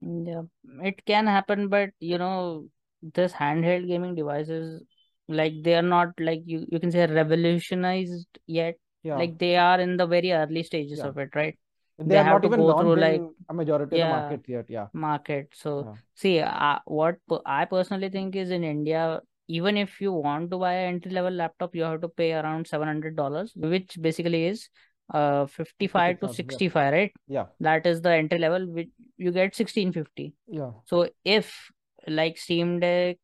Yeah, 0.01 0.43
it 0.83 1.05
can 1.07 1.27
happen, 1.27 1.69
but 1.69 1.91
you 2.01 2.19
know, 2.19 2.69
this 3.15 3.33
handheld 3.33 3.87
gaming 3.89 4.15
devices, 4.15 4.83
like 5.29 5.63
they 5.63 5.75
are 5.75 5.83
not 5.83 6.09
like 6.19 6.43
you 6.47 6.67
you 6.71 6.81
can 6.81 6.91
say 6.91 7.07
revolutionized 7.07 8.29
yet. 8.47 8.77
Yeah, 9.03 9.17
Like 9.19 9.39
they 9.39 9.57
are 9.57 9.81
in 9.81 9.97
the 9.97 10.07
very 10.07 10.33
early 10.33 10.63
stages 10.63 10.99
yeah. 10.99 11.09
of 11.09 11.19
it, 11.19 11.31
right? 11.35 11.59
They 11.99 12.05
They 12.07 12.17
have 12.17 12.27
have 12.27 12.35
not 12.35 12.43
to 12.43 12.49
even 12.49 12.61
go 12.61 12.79
through 12.81 12.97
like 12.97 13.23
a 13.49 13.55
majority 13.55 14.01
of 14.01 14.09
the 14.09 14.15
market 14.15 14.49
yet. 14.49 14.67
Yeah, 14.69 14.87
market. 14.93 15.49
So 15.55 15.85
yeah, 15.87 15.95
see, 16.15 16.41
uh, 16.41 16.79
what 16.87 17.17
I 17.47 17.65
personally 17.67 18.09
think 18.09 18.35
is 18.37 18.51
in 18.51 18.65
India, 18.65 19.21
even 19.49 19.77
if 19.77 20.01
you 20.01 20.13
want 20.13 20.51
to 20.51 20.59
buy 20.59 20.73
an 20.73 20.95
entry 20.95 21.13
level 21.13 21.31
laptop, 21.33 21.75
you 21.75 21.83
have 21.83 22.01
to 22.01 22.09
pay 22.09 22.33
around 22.33 22.67
seven 22.67 22.89
hundred 22.89 23.17
dollars, 23.17 23.53
which 23.55 23.97
basically 24.01 24.47
is 24.47 24.69
uh 25.13 25.47
fifty 25.47 25.87
five 25.87 26.19
to 26.21 26.29
56,000. 26.29 26.29
Yes. 26.29 26.37
sixty 26.37 26.69
five, 26.69 26.93
right? 26.93 27.13
Yeah, 27.29 27.47
That 27.61 27.87
is 27.87 28.01
the 28.01 28.11
entry 28.11 28.39
level, 28.39 28.67
which 28.67 28.89
you 29.17 29.31
get 29.31 29.55
sixteen 29.55 29.93
fifty. 29.93 30.35
yeah, 30.49 30.71
So 30.87 31.09
if 31.25 31.71
like 32.07 32.39
Steam 32.39 32.81
Deck, 32.81 33.19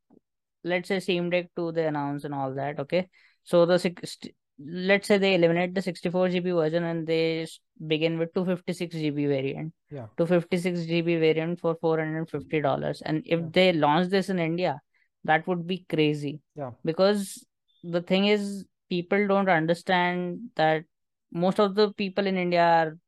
let's 0.64 0.88
say 0.88 1.00
Steam 1.00 1.30
Deck 1.30 1.50
2 1.56 1.72
they 1.72 1.86
announce 1.86 2.24
and 2.24 2.34
all 2.34 2.54
that, 2.54 2.78
okay. 2.80 3.08
So 3.44 3.66
the 3.66 3.78
six, 3.78 4.18
let's 4.64 5.08
say 5.08 5.18
they 5.18 5.34
eliminate 5.34 5.74
the 5.74 5.82
64 5.82 6.28
GB 6.28 6.54
version 6.54 6.84
and 6.84 7.06
they 7.06 7.46
begin 7.86 8.18
with 8.18 8.32
256 8.34 8.94
GB 8.94 9.28
variant. 9.28 9.72
Yeah. 9.90 10.06
256 10.16 10.80
GB 10.80 11.18
variant 11.20 11.60
for 11.60 11.74
$450. 11.76 13.02
And 13.04 13.22
if 13.26 13.40
Yeah. 13.40 13.46
they 13.52 13.72
launch 13.72 14.08
this 14.08 14.28
in 14.28 14.38
India, 14.38 14.80
that 15.24 15.46
would 15.46 15.66
be 15.66 15.84
crazy. 15.88 16.40
Yeah. 16.56 16.72
Because 16.84 17.44
the 17.82 18.02
thing 18.02 18.26
is, 18.26 18.66
people 18.88 19.26
don't 19.26 19.48
understand 19.48 20.50
that 20.56 20.84
most 21.32 21.60
of 21.60 21.74
the 21.74 21.92
people 21.92 22.26
in 22.26 22.36
India 22.36 22.62
are 22.62 22.98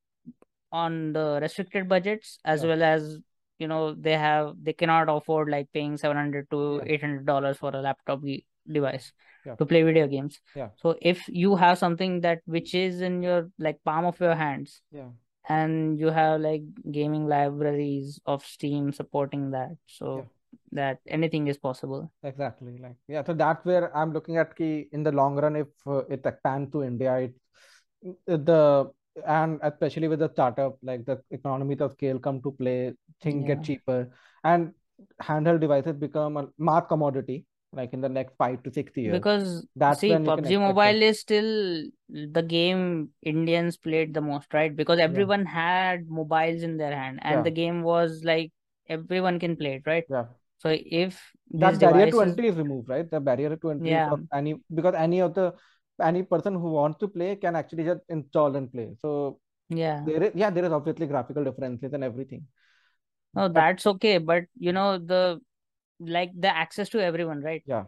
on 0.71 1.13
the 1.13 1.39
restricted 1.43 1.89
budgets 1.89 2.39
as 2.45 2.63
Yeah. 2.63 2.69
well 2.71 2.83
as 2.83 3.19
you 3.59 3.69
know 3.69 3.95
they 3.95 4.17
have 4.17 4.55
they 4.63 4.73
cannot 4.73 5.09
afford 5.09 5.51
like 5.51 5.71
paying 5.73 5.97
700 5.97 6.49
to 6.51 6.81
800 6.87 7.27
dollars 7.27 7.59
for 7.59 7.71
a 7.75 7.81
laptop 7.81 8.23
device 8.71 9.13
Yeah. 9.47 9.57
to 9.57 9.67
play 9.67 9.83
video 9.83 10.07
games 10.07 10.39
Yeah. 10.55 10.69
so 10.77 10.95
if 11.03 11.27
you 11.29 11.57
have 11.57 11.79
something 11.79 12.21
that 12.21 12.41
which 12.47 12.75
is 12.75 13.01
in 13.01 13.23
your 13.23 13.51
like 13.59 13.83
palm 13.85 14.05
of 14.05 14.21
your 14.21 14.35
hands 14.35 14.81
Yeah. 14.93 15.11
and 15.49 15.99
you 15.99 16.09
have 16.09 16.41
like 16.41 16.63
gaming 16.91 17.27
libraries 17.27 18.21
of 18.27 18.45
steam 18.45 18.93
supporting 18.93 19.51
that 19.51 19.73
so 19.87 20.17
Yeah. 20.17 20.29
that 20.81 20.99
anything 21.07 21.49
is 21.49 21.59
possible 21.59 22.13
Exactly. 22.23 22.79
Like, 22.79 22.97
yeah, 23.09 23.25
so 23.25 23.35
that's 23.35 23.65
where 23.65 23.95
I'm 23.97 24.13
looking 24.13 24.37
at 24.37 24.55
key 24.55 24.89
in 24.93 25.03
the 25.03 25.11
long 25.11 25.35
run, 25.37 25.57
if 25.57 25.69
uh, 25.87 26.05
it 26.09 26.25
expands 26.25 26.71
to 26.73 26.83
India, 26.85 27.17
it 27.17 27.35
it- 28.27 28.45
the 28.47 28.91
and 29.27 29.59
especially 29.63 30.09
with 30.09 30.21
the 30.21 30.29
startup, 30.29 30.77
like 30.83 31.05
the 31.05 31.21
economies 31.31 31.81
of 31.81 31.93
scale 31.93 32.19
come 32.19 32.41
to 32.43 32.53
play, 32.53 32.95
things 33.21 33.43
Yeah. 33.43 33.55
get 33.55 33.65
cheaper, 33.65 33.99
and 34.45 34.73
handheld 35.21 35.61
devices 35.61 35.95
become 36.05 36.37
a 36.37 36.49
mass 36.59 36.87
commodity, 36.89 37.45
like 37.73 37.93
in 37.93 38.01
the 38.01 38.09
next 38.09 38.35
five 38.37 38.63
to 38.63 38.73
six 38.73 38.97
years. 38.97 39.21
because 39.21 39.67
That's 39.77 40.01
see 40.01 40.11
when 40.11 40.25
PUBG. 40.25 40.59
Mobile 40.61 41.03
is 41.03 41.21
still 41.21 41.85
the 42.09 42.43
game 42.43 43.11
Indians 43.23 43.77
played 43.77 44.15
the 44.15 44.21
most 44.21 44.53
right 44.55 44.75
because 44.75 44.99
Yeah. 44.99 45.05
everyone 45.05 45.47
had 45.47 46.09
mobiles 46.09 46.63
in 46.63 46.77
their 46.77 46.95
hand 46.95 47.21
and 47.23 47.39
Yeah. 47.39 47.43
the 47.43 47.51
game 47.51 47.83
was 47.83 48.23
like 48.25 48.53
everyone 48.89 49.39
can 49.39 49.57
play 49.57 49.75
it 49.75 49.83
right 49.87 50.05
Yeah. 50.11 50.27
so 50.59 50.75
if 51.03 51.33
that 51.55 51.79
barrier 51.81 52.11
to 52.11 52.21
entry 52.21 52.49
is 52.49 52.57
removed, 52.57 52.89
right? 52.89 53.11
The 53.11 53.21
barrier 53.21 53.57
to 53.57 53.71
entry 53.71 53.91
yeah 53.91 54.11
any 54.33 54.55
because 54.75 54.95
any 54.95 55.21
of 55.21 55.35
the 55.35 55.55
any 56.01 56.23
person 56.23 56.55
who 56.55 56.71
wants 56.73 56.99
to 56.99 57.09
play 57.09 57.37
can 57.37 57.57
actually 57.57 57.85
just 57.85 58.01
install 58.09 58.57
and 58.57 58.71
play. 58.73 58.89
So 59.01 59.39
yeah 59.69 60.05
there 60.07 60.23
is 60.25 60.33
yeah, 60.35 60.51
there 60.51 60.65
is 60.65 60.73
obviously 60.73 61.07
graphical 61.07 61.45
differences 61.45 61.93
and 61.93 62.05
everything. 62.05 62.47
no 63.35 63.49
But 63.55 63.55
that's 63.55 63.87
okay 63.87 64.19
but 64.19 64.45
you 64.59 64.73
know 64.73 64.99
the 64.99 65.41
like 66.07 66.33
the 66.39 66.55
access 66.55 66.89
to 66.91 67.01
everyone, 67.01 67.43
right? 67.43 67.63
Yeah. 67.67 67.85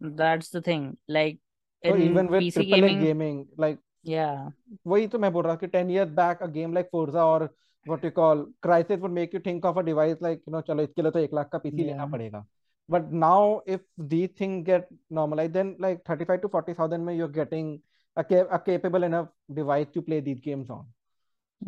That's 0.00 0.50
the 0.50 0.62
thing. 0.62 0.96
Like 1.08 1.38
so 1.84 1.96
even 1.96 2.28
with 2.28 2.42
PC 2.42 2.68
gaming, 2.68 3.00
gaming, 3.00 3.46
like 3.56 3.78
yeah. 4.02 4.50
वही 4.86 5.06
तो 5.08 5.18
मैं 5.18 5.32
बोल 5.32 5.44
रहा 5.44 5.54
कि 5.62 5.68
10 5.72 5.90
years 5.90 6.10
back 6.20 6.40
a 6.42 6.48
game 6.48 6.72
like 6.72 6.90
Forza 6.90 7.22
or 7.22 7.50
what 7.86 8.04
you 8.04 8.10
call 8.10 8.46
Crysis 8.62 9.00
would 9.00 9.12
make 9.12 9.32
you 9.32 9.40
think 9.40 9.64
of 9.64 9.76
a 9.76 9.82
device 9.82 10.16
like 10.20 10.40
you 10.46 10.52
know 10.52 10.62
चलो 10.62 10.82
इसके 10.82 11.02
लिए 11.02 11.10
तो 11.10 11.18
एक 11.18 11.34
लाख 11.34 11.50
का 11.52 11.62
PC 11.62 11.78
yeah. 11.78 11.86
लेना 11.86 12.06
पड़ेगा 12.06 12.44
but 12.88 13.12
now 13.12 13.62
if 13.66 13.80
these 14.12 14.30
things 14.38 14.64
get 14.66 14.88
normalized 15.18 15.52
then 15.52 15.76
like 15.78 16.02
35 16.04 16.40
to 16.42 16.48
40,000 16.48 17.04
में 17.04 17.16
you're 17.16 17.28
getting 17.28 17.80
a, 18.16 18.24
cap- 18.24 18.48
a 18.50 18.58
capable 18.58 19.04
enough 19.04 19.28
device 19.54 19.86
to 19.94 20.02
play 20.02 20.20
these 20.20 20.40
games 20.40 20.70
on 20.70 20.86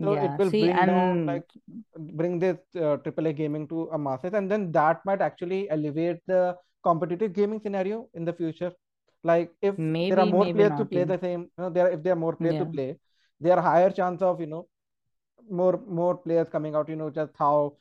so 0.00 0.14
it 0.14 0.22
yeah 0.22 0.36
will 0.38 0.50
see 0.50 0.60
bring 0.60 0.84
down 0.84 1.24
and 1.24 1.26
like 1.26 1.48
bring 2.20 2.38
this 2.38 2.58
uh, 2.76 2.96
AAA 2.98 3.32
gaming 3.32 3.66
to 3.68 3.88
a 3.92 3.98
masses 3.98 4.32
and 4.34 4.50
then 4.50 4.70
that 4.72 5.04
might 5.04 5.20
actually 5.20 5.68
elevate 5.70 6.20
the 6.26 6.56
competitive 6.82 7.32
gaming 7.32 7.60
scenario 7.60 8.08
in 8.14 8.24
the 8.24 8.32
future. 8.32 8.72
Like 9.24 9.52
if 9.62 9.76
there 10.08 10.18
are 10.20 10.26
more 10.26 10.46
maybe 10.46 10.52
players 10.52 10.74
to 10.76 10.84
play 10.84 11.04
the 11.04 11.18
same 11.18 11.42
you 11.42 11.64
know 11.64 11.70
there 11.70 11.88
if 11.90 12.02
there 12.02 12.14
are 12.14 12.22
more 12.24 12.36
players 12.36 12.56
to 12.56 12.66
play 12.66 12.96
there 13.40 13.56
are 13.56 13.62
higher 13.62 13.90
chance 13.90 14.22
of 14.22 14.40
you 14.40 14.46
know 14.46 14.68
more 15.50 15.80
more 15.86 16.16
players 16.16 16.48
coming 16.48 16.74
out 16.74 16.88
you 16.88 16.96
know 16.96 17.10
just 17.10 17.32
how 17.38 17.76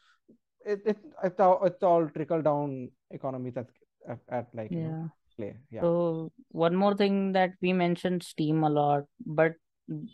it, 0.65 0.81
it 0.85 0.97
it's 1.23 1.39
all 1.39 1.63
it's 1.65 1.83
all 1.83 2.07
trickle 2.09 2.41
down 2.41 2.89
economies 3.11 3.57
at, 3.57 3.67
at, 4.07 4.19
at 4.29 4.47
like 4.53 4.75
you 4.75 4.81
know 4.81 4.95
play 5.37 5.55
yeah. 5.71 5.81
So 5.81 6.31
one 6.49 6.75
more 6.75 6.95
thing 6.95 7.33
that 7.33 7.51
we 7.61 7.73
mentioned 7.73 8.23
Steam 8.23 8.63
a 8.63 8.69
lot, 8.69 9.03
but 9.25 9.53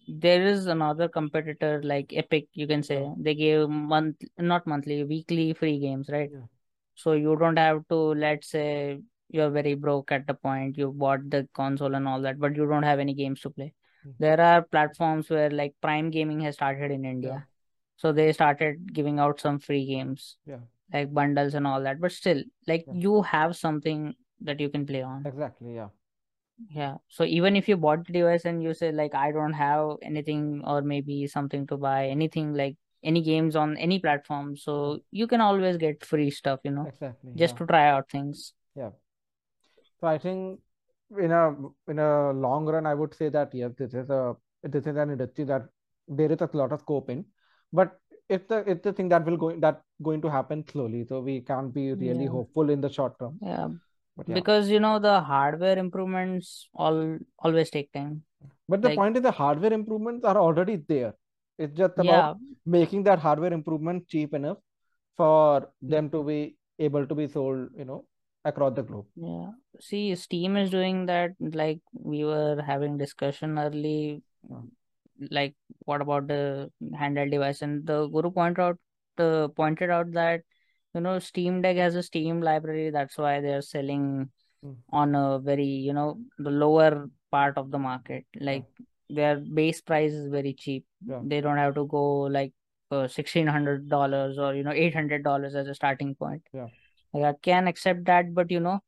there 0.08 0.44
is 0.46 0.68
another 0.68 1.08
competitor 1.08 1.82
like 1.84 2.13
Epic, 2.16 2.48
you 2.54 2.68
can 2.68 2.84
say. 2.84 3.02
yeah 3.02 3.13
They 3.18 3.36
give 3.36 3.70
month 3.70 4.24
not 4.38 4.66
monthly, 4.68 5.04
weekly 5.04 5.54
free 5.54 5.80
games, 5.80 6.10
right? 6.10 6.30
yeah 6.34 6.46
So 6.96 7.13
you 7.13 7.36
don't 7.36 7.58
have 7.58 7.88
to, 7.90 7.96
let's 7.96 8.50
say 8.50 9.00
you're 9.30 9.50
very 9.50 9.74
broke 9.76 10.12
at 10.12 10.26
the 10.26 10.34
point 10.34 10.78
you 10.78 10.92
bought 10.92 11.30
the 11.30 11.48
console 11.54 11.96
and 11.96 12.08
all 12.08 12.22
that, 12.22 12.40
but 12.40 12.56
you 12.56 12.66
don't 12.66 12.84
have 12.84 13.00
any 13.00 13.13
games 13.13 13.42
to 13.42 13.50
play. 13.50 13.74
Mm. 14.08 14.13
There 14.20 14.42
are 14.42 14.62
platforms 14.62 15.30
where 15.30 15.50
like 15.50 15.76
Prime 15.82 16.10
Gaming 16.10 16.40
has 16.42 16.56
started 16.56 16.92
in 16.92 17.04
yeah 17.04 17.10
India. 17.12 17.46
So 17.98 18.12
they 18.12 18.32
started 18.32 18.94
giving 18.94 19.20
out 19.20 19.40
some 19.40 19.60
free 19.60 19.86
games, 19.86 20.38
yeah 20.46 20.63
like 20.94 21.13
bundles 21.13 21.54
and 21.56 21.68
all 21.68 21.82
that. 21.84 22.00
But 22.00 22.12
still, 22.12 22.44
like 22.68 22.86
yeah 22.88 22.94
you 22.94 23.22
have 23.24 23.56
something 23.56 24.16
that 24.42 24.60
you 24.60 24.70
can 24.70 24.86
play 24.86 25.02
on. 25.02 25.24
exactly 25.26 25.76
yeah 25.76 25.90
Yeah. 26.70 26.96
So 27.08 27.24
even 27.24 27.56
if 27.56 27.67
you 27.70 27.78
bought 27.78 28.06
the 28.08 28.13
device 28.13 28.46
and 28.46 28.62
you 28.63 28.74
say 28.74 28.91
like 28.91 29.13
I 29.15 29.32
don't 29.32 29.54
have 29.54 29.98
anything 30.02 30.62
or 30.65 30.82
maybe 30.82 31.28
something 31.28 31.67
to 31.67 31.78
buy, 31.78 32.08
anything 32.08 32.54
like 32.54 32.76
any 33.04 33.22
games 33.22 33.56
on 33.56 33.78
any 33.78 34.00
platform, 34.00 34.56
so 34.58 35.00
you 35.12 35.28
can 35.28 35.39
always 35.41 35.78
get 35.78 36.04
free 36.04 36.30
stuff, 36.32 36.60
you 36.63 36.72
know, 36.72 36.86
exactly 36.88 37.32
just 37.36 37.54
yeah 37.54 37.58
to 37.60 37.65
try 37.67 37.89
out 37.89 38.10
things. 38.10 38.54
yeah 38.76 38.89
so 40.00 40.08
I 40.08 40.17
think 40.17 40.60
in 41.20 41.32
a 41.32 41.43
in 41.91 42.00
a 42.00 42.32
long 42.32 42.65
run 42.65 42.86
I 42.86 42.93
would 42.93 43.13
say 43.13 43.30
that 43.30 43.54
yes 43.54 43.72
this 43.78 43.93
is 43.93 44.10
a 44.10 44.36
this 44.63 44.86
is 44.88 44.96
an 44.96 45.12
industry 45.12 45.46
that 45.46 45.67
there 46.08 46.32
is 46.32 46.41
a 46.41 46.50
lot 46.54 46.72
of 46.72 46.82
scope 46.82 47.10
in 47.10 47.24
but 47.72 47.98
it's 48.30 48.48
the 48.48 48.58
it's 48.72 48.84
the 48.84 48.93
thing 48.93 49.10
that 49.10 49.26
will 49.26 49.38
go 49.38 49.52
that 49.65 49.82
going 50.04 50.22
to 50.22 50.30
happen 50.30 50.63
slowly 50.72 51.06
so 51.08 51.20
we 51.22 51.39
can't 51.41 51.74
be 51.74 51.93
really 51.93 52.26
Yeah. 52.26 52.30
hopeful 52.30 52.70
in 52.70 52.82
the 52.82 52.89
short 52.89 53.17
term 53.20 53.38
Yeah. 53.41 53.67
Yeah 54.25 54.36
Because 54.36 54.69
you 54.69 54.80
know 54.80 54.99
the 54.99 55.21
hardware 55.21 55.77
improvements 55.77 56.69
all 56.73 57.17
always 57.39 57.69
take 57.69 57.91
time. 57.91 58.23
but 58.67 58.82
the 58.82 58.89
Like 58.89 58.97
point 58.99 59.17
is 59.17 59.23
the 59.23 59.32
hardware 59.32 59.73
improvements 59.73 60.25
are 60.25 60.38
already 60.38 60.77
there 60.88 61.13
it's 61.58 61.75
just 61.77 61.93
about 61.97 62.25
yeah, 62.25 62.34
making 62.65 63.03
that 63.03 63.19
hardware 63.19 63.53
improvement 63.53 64.08
cheap 64.08 64.34
enough 64.34 64.58
for 65.15 65.69
them 65.82 66.10
to 66.10 66.23
be 66.23 66.56
able 66.80 67.06
to 67.08 67.15
be 67.15 67.27
sold 67.27 67.69
you 67.77 67.86
know 67.86 68.06
across 68.45 68.73
the 68.75 68.84
globe 68.84 69.06
yeah. 69.15 69.51
See, 69.80 70.15
Steam 70.15 70.58
is 70.58 70.69
doing 70.69 71.06
that. 71.08 71.32
Like 71.39 71.80
we 71.93 72.23
were 72.23 72.62
having 72.62 72.97
discussion 72.97 73.58
early 73.58 74.21
like 75.32 75.56
what 75.86 76.01
about 76.01 76.27
the 76.27 76.69
handheld 76.93 77.32
device 77.32 77.62
and 77.62 77.86
the 77.88 78.08
guru 78.08 78.30
pointed 78.32 78.60
out 78.62 78.77
uh, 79.17 79.47
pointed 79.49 79.89
out 79.89 80.12
that 80.12 80.41
you 80.93 81.02
know 81.02 81.19
steam 81.19 81.62
deck 81.62 81.78
has 81.78 81.95
a 81.95 82.04
steam 82.04 82.41
library 82.41 82.89
that's 82.89 83.17
why 83.17 83.39
they're 83.41 83.62
selling 83.62 84.30
Mm. 84.65 84.76
on 84.91 85.13
a 85.13 85.38
very 85.38 85.65
you 85.65 85.93
know 85.93 86.19
the 86.39 86.50
lower 86.50 87.10
part 87.32 87.58
of 87.58 87.69
the 87.69 87.78
market. 87.78 88.26
Yeah 88.34 88.45
like 88.45 88.63
their 89.10 89.36
base 89.38 89.82
price 89.82 90.12
is 90.12 90.28
very 90.30 90.54
cheap. 90.54 90.84
Yeah. 91.06 91.21
They 91.23 91.41
don't 91.41 91.58
have 91.58 91.76
to 91.76 91.86
go 91.86 92.21
like 92.21 92.54
uh, 92.91 93.08
$1600 93.08 94.38
or 94.38 94.56
you 94.56 94.63
know 94.63 94.71
$800 94.71 95.54
as 95.56 95.67
a 95.67 95.76
starting 95.76 96.15
point. 96.15 96.41
Yeah. 96.54 96.67
Like 97.13 97.23
i 97.23 97.34
can 97.41 97.67
accept 97.67 98.06
that 98.06 98.34
but 98.34 98.52
you 98.52 98.60
know 98.60 98.80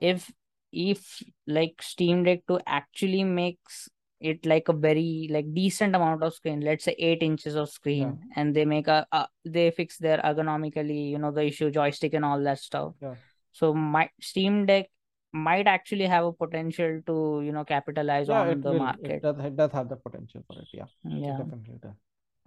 if 0.00 0.30
if 0.72 1.22
like 1.46 1.82
steam 1.82 2.24
deck 2.24 2.40
to 2.48 2.60
actually 2.66 3.24
makes 3.24 3.88
it 4.30 4.46
like 4.46 4.68
a 4.68 4.72
very 4.72 5.28
like 5.30 5.52
decent 5.52 5.94
amount 5.94 6.22
of 6.22 6.32
screen 6.32 6.60
let's 6.60 6.84
say 6.84 6.94
8 6.98 7.22
inches 7.22 7.54
of 7.54 7.68
yeah. 7.68 7.72
screen 7.72 8.18
and 8.36 8.56
they 8.56 8.64
make 8.64 8.88
a, 8.88 9.06
a 9.12 9.26
they 9.44 9.70
fix 9.70 9.98
their 9.98 10.18
ergonomically 10.18 11.10
you 11.10 11.18
know 11.18 11.30
the 11.30 11.44
issue 11.44 11.70
joystick 11.70 12.14
and 12.14 12.24
all 12.24 12.42
that 12.42 12.58
stuff. 12.58 12.94
Yeah. 13.02 13.14
So 13.52 13.74
my 13.74 14.08
steam 14.20 14.64
deck 14.66 14.88
might 15.32 15.66
actually 15.66 16.06
have 16.06 16.24
a 16.24 16.32
potential 16.32 17.00
to 17.06 17.42
you 17.44 17.52
know 17.52 17.64
capitalize 17.64 18.28
yeah 18.28 18.40
on 18.40 18.48
it 18.48 18.62
the 18.62 18.70
will 18.70 18.76
it 18.76 18.86
market. 18.86 19.22
does 19.22 19.44
it 19.50 19.56
does 19.56 19.72
have 19.72 19.88
the 19.88 19.96
potential 19.96 20.42
for 20.48 20.58
it 20.58 20.68
yeah. 20.72 20.90
It 21.04 21.22
yeah. 21.26 21.36
definitely 21.36 21.78
does. 21.82 21.92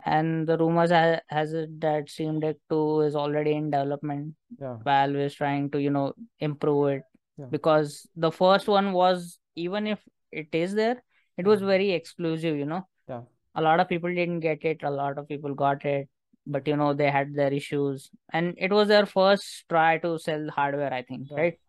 And 0.06 0.48
the 0.48 0.58
rumors 0.58 0.92
ha- 0.92 1.22
has 1.28 1.54
it 1.54 1.80
that 1.82 2.10
steam 2.10 2.40
deck 2.40 2.58
2 2.70 3.02
is 3.02 3.16
already 3.16 3.54
in 3.54 3.72
development. 3.72 4.36
Yeah. 4.60 4.78
Valve 4.84 5.16
is 5.28 5.36
trying 5.36 5.72
to 5.72 5.82
you 5.82 5.92
know 5.92 6.14
improve 6.40 6.88
it. 6.98 7.04
Yeah. 7.38 7.52
Because 7.52 8.08
the 8.16 8.32
first 8.32 8.68
one 8.68 8.94
was 8.94 9.38
even 9.56 9.86
if 9.86 10.00
it 10.32 10.50
is 10.52 10.74
there 10.74 11.04
it 11.38 11.46
was 11.46 11.62
very 11.62 11.92
exclusive 11.92 12.58
you 12.58 12.66
know. 12.66 12.88
Yeah. 13.08 13.22
A 13.56 13.62
lot 13.62 13.80
of 13.80 13.90
people 13.90 14.14
didn't 14.14 14.42
get 14.42 14.64
it. 14.64 14.84
A 14.84 14.92
lot 14.92 15.18
of 15.18 15.28
people 15.28 15.54
got 15.54 15.86
it. 15.86 16.10
But 16.46 16.68
you 16.68 16.78
know 16.78 16.94
they 16.94 17.12
had 17.12 17.34
their 17.34 17.54
issues. 17.54 18.10
And 18.32 18.54
it 18.58 18.72
was 18.72 18.88
their 18.88 19.06
first 19.06 19.66
try 19.70 19.98
to 20.00 20.18
sell 20.18 20.48
hardware 20.50 20.94
i 20.94 21.02
think 21.02 21.28
yeah. 21.30 21.38
right? 21.38 21.60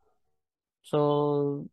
So 0.83 1.69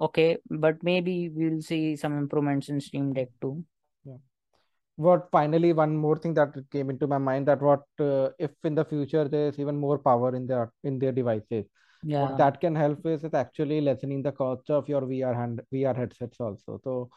okay. 0.00 0.38
But 0.48 0.82
maybe 0.82 1.28
we'll 1.28 1.62
see 1.62 1.96
some 1.96 2.16
improvements 2.18 2.68
in 2.68 2.80
steam 2.80 3.12
deck 3.12 3.28
too. 3.40 3.64
Yeah. 4.04 4.18
What 4.96 5.28
finally 5.32 5.72
one 5.72 5.96
more 5.96 6.16
thing 6.16 6.34
that 6.34 6.54
came 6.70 6.90
into 6.90 7.06
my 7.06 7.18
mind 7.18 7.48
that 7.48 7.62
what 7.62 7.84
uh, 7.98 8.30
if 8.38 8.50
in 8.64 8.74
the 8.74 8.84
future 8.84 9.28
there's 9.28 9.58
even 9.58 9.76
more 9.76 9.98
power 9.98 10.34
in 10.34 10.46
their 10.46 10.72
in 10.84 10.98
their 10.98 11.12
devices 11.12 11.66
yeah. 12.02 12.22
what 12.22 12.38
that 12.38 12.60
can 12.60 12.74
help 12.74 13.04
is 13.06 13.24
it 13.24 13.34
actually 13.34 13.80
lessening 13.80 14.22
the 14.22 14.32
cost 14.32 14.70
of 14.70 14.88
your 14.88 15.02
VR 15.02 15.34
hand 15.34 15.60
VR 15.72 15.96
headsets 15.96 16.40
also. 16.40 16.80
So 16.82 17.10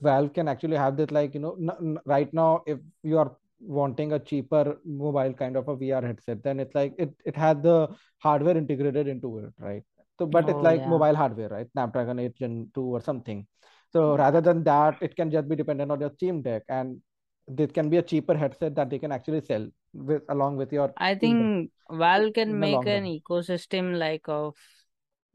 valve 0.00 0.32
can 0.32 0.48
actually 0.48 0.76
have 0.76 0.96
this 0.96 1.10
like 1.10 1.34
you 1.34 1.40
know 1.40 1.98
right 2.04 2.32
now 2.32 2.62
if 2.66 2.78
you 3.02 3.18
are 3.18 3.36
wanting 3.60 4.12
a 4.14 4.18
cheaper 4.18 4.78
mobile 4.84 5.32
kind 5.34 5.56
of 5.56 5.68
a 5.68 5.76
vr 5.76 6.02
headset 6.02 6.42
then 6.42 6.58
it's 6.58 6.74
like 6.74 6.94
it, 6.98 7.12
it 7.24 7.36
had 7.36 7.62
the 7.62 7.88
hardware 8.18 8.56
integrated 8.56 9.06
into 9.06 9.38
it 9.38 9.52
right? 9.58 9.82
So 10.18 10.26
but 10.26 10.44
oh, 10.46 10.50
it's 10.50 10.62
like 10.62 10.80
yeah. 10.80 10.88
mobile 10.88 11.14
hardware 11.14 11.48
right? 11.48 11.66
Snapdragon 11.72 12.18
8 12.18 12.36
gen 12.36 12.68
2 12.74 12.82
or 12.82 13.00
something. 13.00 13.46
So 13.90 14.16
rather 14.16 14.40
than 14.40 14.62
that 14.64 14.98
it 15.00 15.16
can 15.16 15.30
just 15.30 15.48
be 15.48 15.56
dependent 15.56 15.90
on 15.90 16.00
your 16.00 16.10
steam 16.10 16.42
deck 16.42 16.62
and 16.68 17.00
this 17.48 17.70
can 17.72 17.88
be 17.88 17.96
a 17.96 18.02
cheaper 18.02 18.36
headset 18.36 18.74
that 18.74 18.90
they 18.90 18.98
can 18.98 19.12
actually 19.12 19.40
sell 19.40 19.66
with 19.92 20.22
along 20.28 20.56
with 20.56 20.72
your 20.72 20.92
i 20.98 21.14
think 21.14 21.70
valve 21.90 22.32
can 22.32 22.58
make 22.60 22.86
an 22.86 23.04
ecosystem 23.04 23.98
like 23.98 24.28
of 24.28 24.54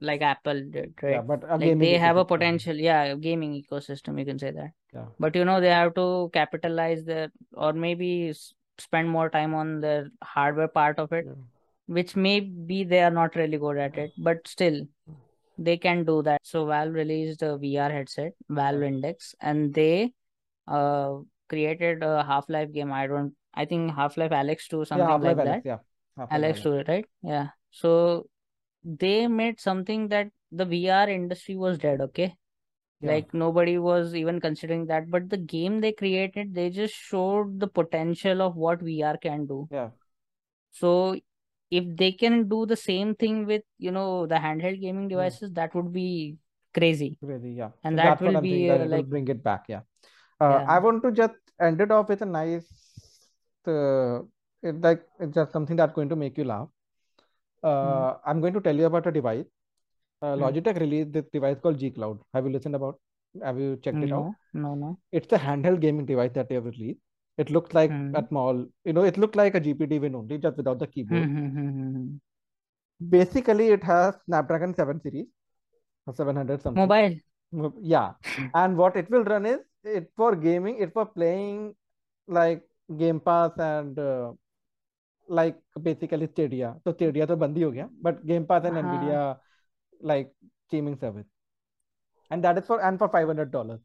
like 0.02 0.22
Apple 0.22 0.62
did, 0.70 0.94
right? 1.02 1.12
Yeah, 1.12 1.22
but 1.22 1.44
like 1.48 1.80
they 1.80 1.98
have 1.98 2.18
a 2.18 2.26
potential, 2.26 2.76
yeah, 2.76 3.16
gaming 3.16 3.64
ecosystem, 3.64 4.20
you 4.20 4.26
can 4.26 4.40
say 4.40 4.52
that. 4.52 4.72
Yeah. 4.94 5.06
But 5.20 5.36
you 5.36 5.46
know, 5.46 5.62
they 5.62 5.70
have 5.70 5.94
to 5.96 6.30
capitalize 6.34 7.04
their 7.04 7.32
or 7.54 7.74
maybe 7.74 8.34
spend 8.78 9.10
more 9.10 9.30
time 9.30 9.54
on 9.54 9.82
the 9.82 10.12
hardware 10.22 10.68
part 10.68 11.00
of 11.00 11.14
it, 11.14 11.26
yeah. 11.26 11.34
which 11.88 12.16
maybe 12.16 12.84
they 12.84 13.02
are 13.02 13.12
not 13.12 13.36
really 13.36 13.58
good 13.58 13.78
at 13.78 13.98
it, 13.98 14.12
but 14.18 14.48
still 14.48 14.86
they 15.58 15.78
can 15.78 16.04
do 16.04 16.22
that. 16.24 16.42
So 16.44 16.66
Valve 16.66 16.94
released 16.94 17.42
a 17.42 17.58
VR 17.58 17.92
headset, 17.92 18.34
Valve 18.50 18.84
Index, 18.84 19.36
and 19.40 19.74
they 19.74 20.14
uh 20.68 21.18
created 21.48 22.04
a 22.04 22.24
Half-Life 22.24 22.74
game. 22.74 22.92
I 22.92 23.08
don't 23.08 23.34
I 23.54 23.66
think 23.66 23.96
Half-Life 23.96 24.32
Alyx 24.32 24.68
two 24.68 24.84
something 24.84 25.08
yeah, 25.08 25.16
like 25.16 25.38
Alyx, 25.38 25.46
that. 25.46 25.62
Yeah. 25.66 25.78
Half-Life 26.18 26.58
Alyx 26.58 26.64
2, 26.64 26.84
right? 26.88 27.06
Yeah. 27.22 27.48
So 27.72 28.28
they 28.86 29.28
made 29.28 29.60
something 29.60 30.08
that 30.10 30.30
the 30.52 30.66
VR 30.66 31.10
industry 31.10 31.56
was 31.56 31.78
dead, 31.78 32.02
okay? 32.02 32.36
Yeah. 33.02 33.12
Like 33.12 33.34
nobody 33.34 33.78
was 33.78 34.16
even 34.16 34.40
considering 34.40 34.86
that. 34.88 35.10
But 35.10 35.30
the 35.30 35.38
game 35.38 35.82
they 35.82 35.92
created, 35.92 36.54
they 36.54 36.70
just 36.70 36.94
showed 36.94 37.60
the 37.60 37.68
potential 37.68 38.42
of 38.42 38.56
what 38.56 38.80
VR 38.80 39.18
can 39.18 39.48
do. 39.48 39.68
Yeah. 39.72 39.90
So 40.72 41.20
if 41.72 41.84
they 41.98 42.12
can 42.12 42.48
do 42.48 42.66
the 42.66 42.78
same 42.78 43.16
thing 43.16 43.46
with, 43.46 43.64
you 43.80 43.92
know, 43.92 44.28
the 44.28 44.36
handheld 44.36 44.80
gaming 44.80 45.08
devices, 45.08 45.50
yeah. 45.50 45.64
that 45.64 45.76
would 45.76 45.92
be 45.92 46.38
crazy. 46.74 47.18
Crazy, 47.24 47.54
yeah. 47.54 47.70
And 47.84 47.98
so 47.98 48.04
that 48.04 48.22
will 48.22 48.40
be 48.40 48.70
uh, 48.70 48.86
like 48.86 49.08
bring 49.08 49.28
it 49.28 49.44
back, 49.44 49.66
yeah. 49.68 49.82
Uh, 50.40 50.60
yeah. 50.62 50.66
I 50.68 50.80
want 50.80 51.02
to 51.04 51.12
just 51.12 51.34
end 51.60 51.82
it 51.82 51.92
off 51.92 52.10
with 52.10 52.22
a 52.22 52.26
nice, 52.26 52.68
uh, 53.68 54.20
like 54.62 55.04
it's 55.20 55.34
just 55.34 55.52
something 55.52 55.76
that's 55.76 55.94
going 55.94 56.10
to 56.10 56.16
make 56.16 56.38
you 56.38 56.44
laugh. 56.44 56.68
Uh, 57.64 58.16
I'm 58.26 58.42
going 58.42 58.54
to 58.54 58.62
tell 58.62 58.76
you 58.76 58.86
about 58.86 59.08
a 59.08 59.12
device. 59.12 59.46
Uh, 60.22 60.36
Logitech 60.36 60.80
released 60.80 61.12
this 61.14 61.26
device 61.32 61.58
called 61.62 61.80
G 61.80 61.90
Cloud. 61.92 62.20
Have 62.34 62.46
you 62.46 62.52
listened 62.52 62.76
about? 62.76 63.00
Have 63.44 63.60
you 63.60 63.78
checked 63.84 63.98
it 63.98 64.12
out? 64.12 64.34
No, 64.54 64.76
no. 64.76 64.98
It's 65.12 65.32
a 65.34 65.38
handheld 65.38 65.82
gaming 65.82 66.06
device 66.06 66.32
that 66.36 66.48
they 66.48 66.56
have 66.56 66.66
released. 66.66 67.00
It 67.38 67.50
looks 67.50 67.74
like 67.74 67.92
mm. 67.92 68.18
a 68.18 68.26
small, 68.30 68.66
you 68.86 68.94
know, 68.94 69.04
it 69.04 69.18
looked 69.18 69.36
like 69.36 69.56
a 69.56 69.60
GPD 69.60 70.00
win 70.00 70.16
only, 70.16 70.38
just 70.38 70.56
without 70.56 70.80
the 70.80 70.88
keyboard. 70.88 72.20
Basically, 73.10 73.70
it 73.70 73.84
has 73.84 74.16
Snapdragon 74.26 74.74
7 74.74 75.02
series, 75.02 75.26
700 76.14 76.62
something. 76.62 76.88
Mobile. 76.88 77.20
Yeah, 77.82 78.14
and 78.54 78.78
what 78.78 78.96
it 78.96 79.10
will 79.10 79.24
run 79.24 79.46
is 79.46 79.60
it 79.84 80.12
for 80.16 80.36
gaming, 80.36 80.80
it 80.80 80.94
for 80.94 81.06
playing 81.06 81.76
like 82.28 82.64
Game 82.98 83.20
Pass 83.20 83.52
and 83.58 84.00
uh, 84.00 84.32
like 85.28 85.58
basically 85.82 86.28
Stadia. 86.28 86.76
so 86.84 86.94
Stadia 86.94 87.26
तो 87.28 87.36
बंद 87.36 87.58
ही 87.58 87.90
but 88.02 88.26
Gamepad 88.26 88.66
and 88.66 88.78
Nvidia 88.78 89.38
like 90.02 90.32
streaming 90.68 90.98
service 90.98 91.26
and 92.32 92.44
that 92.44 92.58
is 92.58 92.66
for 92.66 92.82
and 92.82 92.98
for 92.98 93.10
five 93.10 93.28
hundred 93.28 93.52
dollars. 93.52 93.80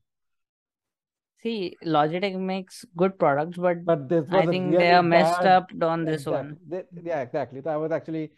See, 1.42 1.74
Logitech 1.84 2.38
makes 2.38 2.84
good 2.96 3.18
products, 3.18 3.56
but 3.56 3.84
but 3.84 4.08
this 4.08 4.26
I 4.30 4.44
think 4.44 4.72
really 4.72 4.78
they 4.78 4.92
are 4.92 5.02
messed 5.02 5.40
up 5.42 5.70
on 5.82 6.04
this 6.04 6.22
exactly. 6.22 6.32
one. 6.32 6.56
They, 6.68 6.82
yeah, 7.02 7.20
exactly. 7.20 7.62
So 7.62 7.70
I 7.70 7.76
was 7.76 7.92
actually 7.92 8.32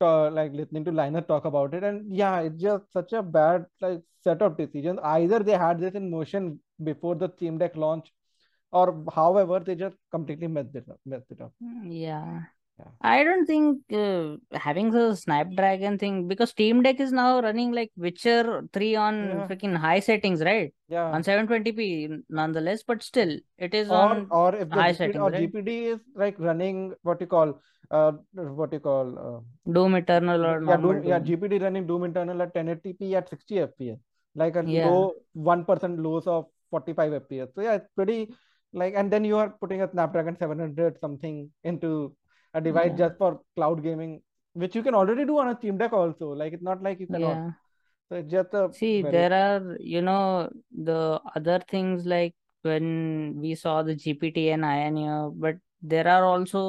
uh, 0.00 0.30
like 0.30 0.52
listening 0.52 0.84
to 0.86 0.92
Linus 0.92 1.24
talk 1.28 1.44
about 1.44 1.74
it, 1.74 1.84
and 1.84 2.14
yeah, 2.14 2.40
it's 2.40 2.60
just 2.60 2.92
such 2.92 3.12
a 3.12 3.22
bad 3.22 3.66
like 3.80 4.00
set 4.24 4.42
of 4.42 4.56
decisions. 4.56 4.98
Either 5.02 5.38
they 5.38 5.56
had 5.56 5.80
this 5.80 5.94
in 5.94 6.10
motion 6.10 6.58
before 6.82 7.14
the 7.14 7.30
Steam 7.36 7.58
Deck 7.58 7.76
launch, 7.76 8.12
or 8.70 9.04
however 9.14 9.60
they 9.60 9.74
just 9.74 9.96
completely 10.10 10.46
messed 10.46 10.74
it 10.74 10.84
up 10.90 11.00
messed 11.06 11.30
it 11.30 11.40
up 11.40 11.52
mm, 11.62 11.82
yeah 11.84 12.40
yeah. 12.78 12.90
I 13.00 13.24
don't 13.24 13.46
think 13.46 13.80
uh, 13.92 14.36
having 14.56 14.90
the 14.90 15.16
Snapdragon 15.16 15.98
thing 15.98 16.28
because 16.28 16.50
Steam 16.50 16.82
Deck 16.82 17.00
is 17.00 17.12
now 17.12 17.40
running 17.40 17.72
like 17.72 17.90
Witcher 17.96 18.62
3 18.72 18.94
on 18.94 19.14
yeah. 19.16 19.46
freaking 19.48 19.76
high 19.76 20.00
settings, 20.00 20.40
right? 20.42 20.72
Yeah. 20.88 21.10
On 21.10 21.22
720p 21.22 22.22
nonetheless, 22.28 22.84
but 22.86 23.02
still 23.02 23.36
it 23.56 23.74
is 23.74 23.90
or, 23.90 23.96
on 23.96 24.28
or 24.30 24.54
if 24.54 24.68
the 24.68 24.74
high 24.76 24.92
GPD, 24.92 24.96
settings, 24.96 25.16
or 25.16 25.30
right? 25.30 25.52
GPD 25.52 25.94
is 25.94 25.98
like 26.14 26.38
running 26.38 26.94
what 27.02 27.20
you 27.20 27.26
call 27.26 27.60
uh 27.90 28.12
what 28.32 28.72
you 28.72 28.80
call 28.80 29.18
uh, 29.18 29.72
Doom 29.72 29.94
Eternal 29.96 30.44
or 30.44 30.62
yeah, 30.62 30.76
Doom, 30.76 31.00
Doom, 31.00 31.04
yeah 31.04 31.18
GPD 31.18 31.62
running 31.62 31.86
Doom 31.86 32.04
Eternal 32.04 32.42
at 32.42 32.54
1080p 32.54 33.14
at 33.14 33.28
60 33.28 33.54
fps 33.54 33.98
like 34.34 34.56
a 34.56 34.64
yeah. 34.66 34.86
low 34.86 35.14
one 35.32 35.64
percent 35.64 35.98
loss 35.98 36.26
of 36.26 36.46
45 36.70 37.22
fps. 37.22 37.54
So 37.54 37.62
yeah, 37.62 37.74
it's 37.74 37.88
pretty 37.96 38.30
like 38.72 38.94
and 38.96 39.10
then 39.10 39.24
you 39.24 39.36
are 39.36 39.50
putting 39.60 39.82
a 39.82 39.90
snapdragon 39.90 40.36
700 40.38 40.98
something 41.00 41.50
into 41.64 42.14
a 42.54 42.58
mm-hmm. 42.58 42.64
device 42.64 42.90
yeah. 42.90 43.06
just 43.06 43.18
for 43.18 43.40
cloud 43.56 43.82
gaming 43.82 44.20
which 44.58 44.74
you 44.74 44.82
can 44.82 44.94
already 44.94 45.24
do 45.24 45.38
on 45.38 45.48
a 45.48 45.56
steam 45.56 45.78
deck 45.78 45.92
also. 45.92 46.30
Like 46.30 46.52
it's 46.52 46.62
not 46.62 46.82
like 46.82 47.00
you 47.00 47.06
cannot. 47.06 47.36
Yeah. 47.36 47.50
so 48.08 48.16
it's 48.16 48.30
just 48.30 48.54
a 48.54 48.68
see 48.72 49.02
very... 49.02 49.12
there 49.12 49.32
are 49.32 49.76
you 49.80 50.02
know 50.02 50.50
the 50.90 51.20
other 51.36 51.60
things 51.70 52.06
like 52.06 52.34
when 52.62 53.36
we 53.40 53.54
saw 53.54 53.82
the 53.82 53.94
gpd 53.94 54.52
and 54.52 54.64
AYANEO 54.64 55.32
but 55.38 55.56
there 55.80 56.08
are 56.08 56.24
also 56.24 56.62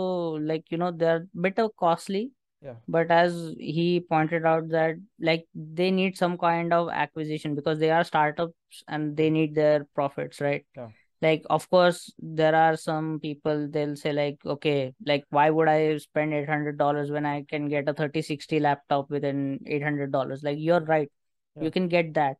like 0.51 0.65
you 0.69 0.77
know 0.77 0.91
they're 0.91 1.27
bit 1.39 1.59
of 1.59 1.71
costly. 1.77 2.31
Yeah. 2.61 2.73
But 2.89 3.09
as 3.09 3.53
he 3.57 4.01
pointed 4.01 4.45
out 4.45 4.67
that 4.69 4.95
like 5.17 5.45
they 5.55 5.91
need 5.91 6.17
some 6.17 6.37
kind 6.37 6.73
of 6.73 6.89
acquisition 6.89 7.55
because 7.55 7.79
they 7.79 7.89
are 7.89 8.03
startups 8.03 8.83
and 8.89 9.15
they 9.15 9.29
need 9.29 9.55
their 9.55 9.85
profits 9.95 10.41
right? 10.41 10.65
Yeah 10.75 10.89
like 11.21 11.45
of 11.49 11.69
course 11.69 12.13
there 12.19 12.55
are 12.55 12.77
some 12.77 13.19
people 13.19 13.67
they'll 13.69 13.95
say 13.95 14.13
like 14.13 14.37
okay 14.45 14.93
like 15.05 15.25
why 15.29 15.49
would 15.49 15.67
i 15.67 15.97
spend 15.97 16.31
$800 16.31 17.11
when 17.11 17.25
i 17.25 17.43
can 17.43 17.67
get 17.67 17.89
a 17.89 17.93
3060 17.93 18.59
laptop 18.59 19.09
within 19.09 19.59
$800 19.67 20.43
like 20.43 20.57
you're 20.59 20.81
right. 20.81 21.11
Yeah. 21.55 21.63
you 21.63 21.71
can 21.71 21.87
get 21.87 22.13
that. 22.13 22.37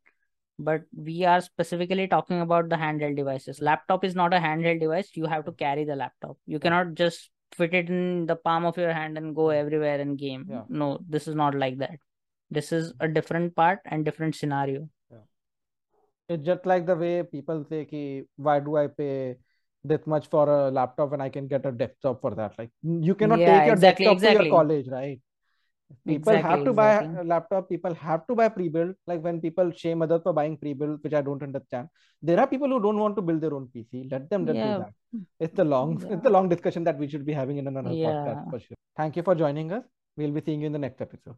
But 0.61 0.81
we 0.93 1.23
are 1.23 1.39
specifically 1.39 2.07
talking 2.07 2.41
about 2.41 2.67
the 2.67 2.75
handheld 2.75 3.15
devices. 3.15 3.61
Laptop 3.61 4.03
is 4.03 4.13
not 4.13 4.33
a 4.33 4.39
handheld 4.39 4.81
device. 4.81 5.09
You 5.13 5.25
have 5.25 5.45
to 5.45 5.53
carry 5.53 5.85
the 5.85 5.95
laptop. 5.95 6.37
You 6.45 6.59
cannot 6.59 6.95
just 6.95 7.29
fit 7.53 7.73
it 7.73 7.89
in 7.89 8.25
the 8.25 8.35
palm 8.35 8.65
of 8.65 8.75
your 8.77 8.91
hand 8.91 9.17
and 9.17 9.33
go 9.33 9.49
everywhere 9.49 10.01
and 10.01 10.17
game. 10.17 10.45
Yeah. 10.49 10.63
no 10.69 10.99
this 11.07 11.27
is 11.27 11.35
not 11.35 11.55
like 11.55 11.77
that. 11.79 11.99
This 12.51 12.71
is 12.71 12.91
mm-hmm. 12.93 13.05
a 13.05 13.13
different 13.13 13.55
part 13.55 13.79
and 13.85 14.03
different 14.03 14.35
scenario 14.35 14.89
it's 16.29 16.45
just 16.45 16.65
like 16.65 16.85
the 16.85 16.95
way 16.95 17.23
people 17.23 17.65
say 17.69 17.85
ki, 17.85 18.23
why 18.35 18.59
do 18.59 18.77
i 18.77 18.87
pay 18.87 19.35
this 19.83 20.05
much 20.05 20.27
for 20.27 20.43
a 20.57 20.69
laptop 20.69 21.11
when 21.11 21.21
i 21.21 21.29
can 21.29 21.47
get 21.47 21.65
a 21.65 21.71
desktop 21.71 22.21
for 22.21 22.35
that? 22.35 22.53
Like 22.57 22.69
you 22.83 23.15
cannot 23.15 23.39
yeah, 23.39 23.59
take 23.59 23.65
your 23.65 23.75
exactly, 23.75 24.05
desktop 24.05 24.17
exactly. 24.17 24.37
to 24.37 24.43
your 24.45 24.55
college 24.57 24.87
right? 24.89 25.19
People 26.05 26.33
exactly, 26.33 26.49
have 26.51 26.65
to 26.65 26.73
buy 26.73 26.91
a 27.21 27.23
laptop 27.23 27.67
people 27.67 27.95
have 27.95 28.27
to 28.27 28.35
buy 28.35 28.47
pre-built. 28.49 28.95
Like 29.07 29.23
when 29.23 29.41
people 29.41 29.71
shame 29.71 30.03
others 30.03 30.21
for 30.21 30.33
buying 30.33 30.55
pre-built 30.55 31.03
which 31.03 31.13
i 31.13 31.21
don't 31.21 31.41
understand 31.41 31.87
there 32.21 32.39
are 32.39 32.47
people 32.47 32.67
who 32.67 32.79
don't 32.79 32.99
want 32.99 33.15
to 33.15 33.23
build 33.23 33.41
their 33.41 33.53
own 33.55 33.67
pc 33.75 34.11
let 34.11 34.29
them 34.29 34.47
yeah. 34.47 34.53
do 34.53 34.83
that. 34.83 34.93
It's 35.39 35.55
the 35.55 35.65
long 35.65 35.99
yeah. 35.99 36.07
it's 36.13 36.23
the 36.23 36.29
long 36.29 36.47
discussion 36.47 36.83
that 36.83 36.99
we 36.99 37.09
should 37.09 37.25
be 37.25 37.33
having 37.33 37.57
in 37.57 37.67
another 37.67 37.89
podcast 37.89 38.49
for 38.51 38.59
sure. 38.59 38.77
Thank 38.95 39.15
you 39.15 39.23
for 39.23 39.33
joining 39.33 39.71
us. 39.71 39.83
We'll 40.15 40.31
be 40.31 40.41
seeing 40.45 40.61
you 40.61 40.67
in 40.67 40.73
the 40.73 40.79
next 40.87 41.01
episode 41.01 41.35